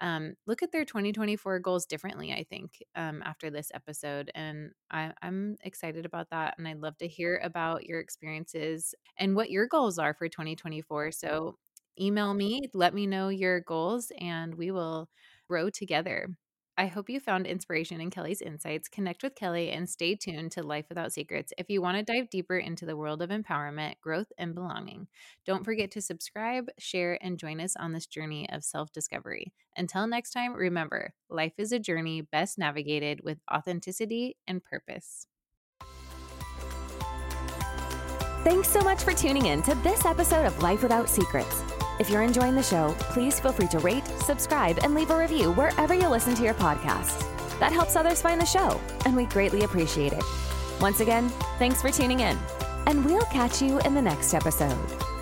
[0.00, 4.30] um, look at their 2024 goals differently, I think, um, after this episode.
[4.34, 6.54] And I, I'm excited about that.
[6.58, 11.12] And I'd love to hear about your experiences and what your goals are for 2024.
[11.12, 11.56] So
[12.00, 15.08] email me, let me know your goals, and we will
[15.48, 16.28] grow together.
[16.78, 18.88] I hope you found inspiration in Kelli's insights.
[18.88, 22.28] Connect with Kelli and stay tuned to Life Without Secrets if you want to dive
[22.28, 25.06] deeper into the world of empowerment, growth, and belonging.
[25.46, 29.54] Don't forget to subscribe, share, and join us on this journey of self discovery.
[29.74, 35.26] Until next time, remember life is a journey best navigated with authenticity and purpose.
[38.44, 41.62] Thanks so much for tuning in to this episode of Life Without Secrets.
[41.98, 45.52] If you're enjoying the show, please feel free to rate, subscribe, and leave a review
[45.52, 47.24] wherever you listen to your podcasts.
[47.58, 50.24] That helps others find the show, and we greatly appreciate it.
[50.80, 52.36] Once again, thanks for tuning in,
[52.86, 55.15] and we'll catch you in the next episode.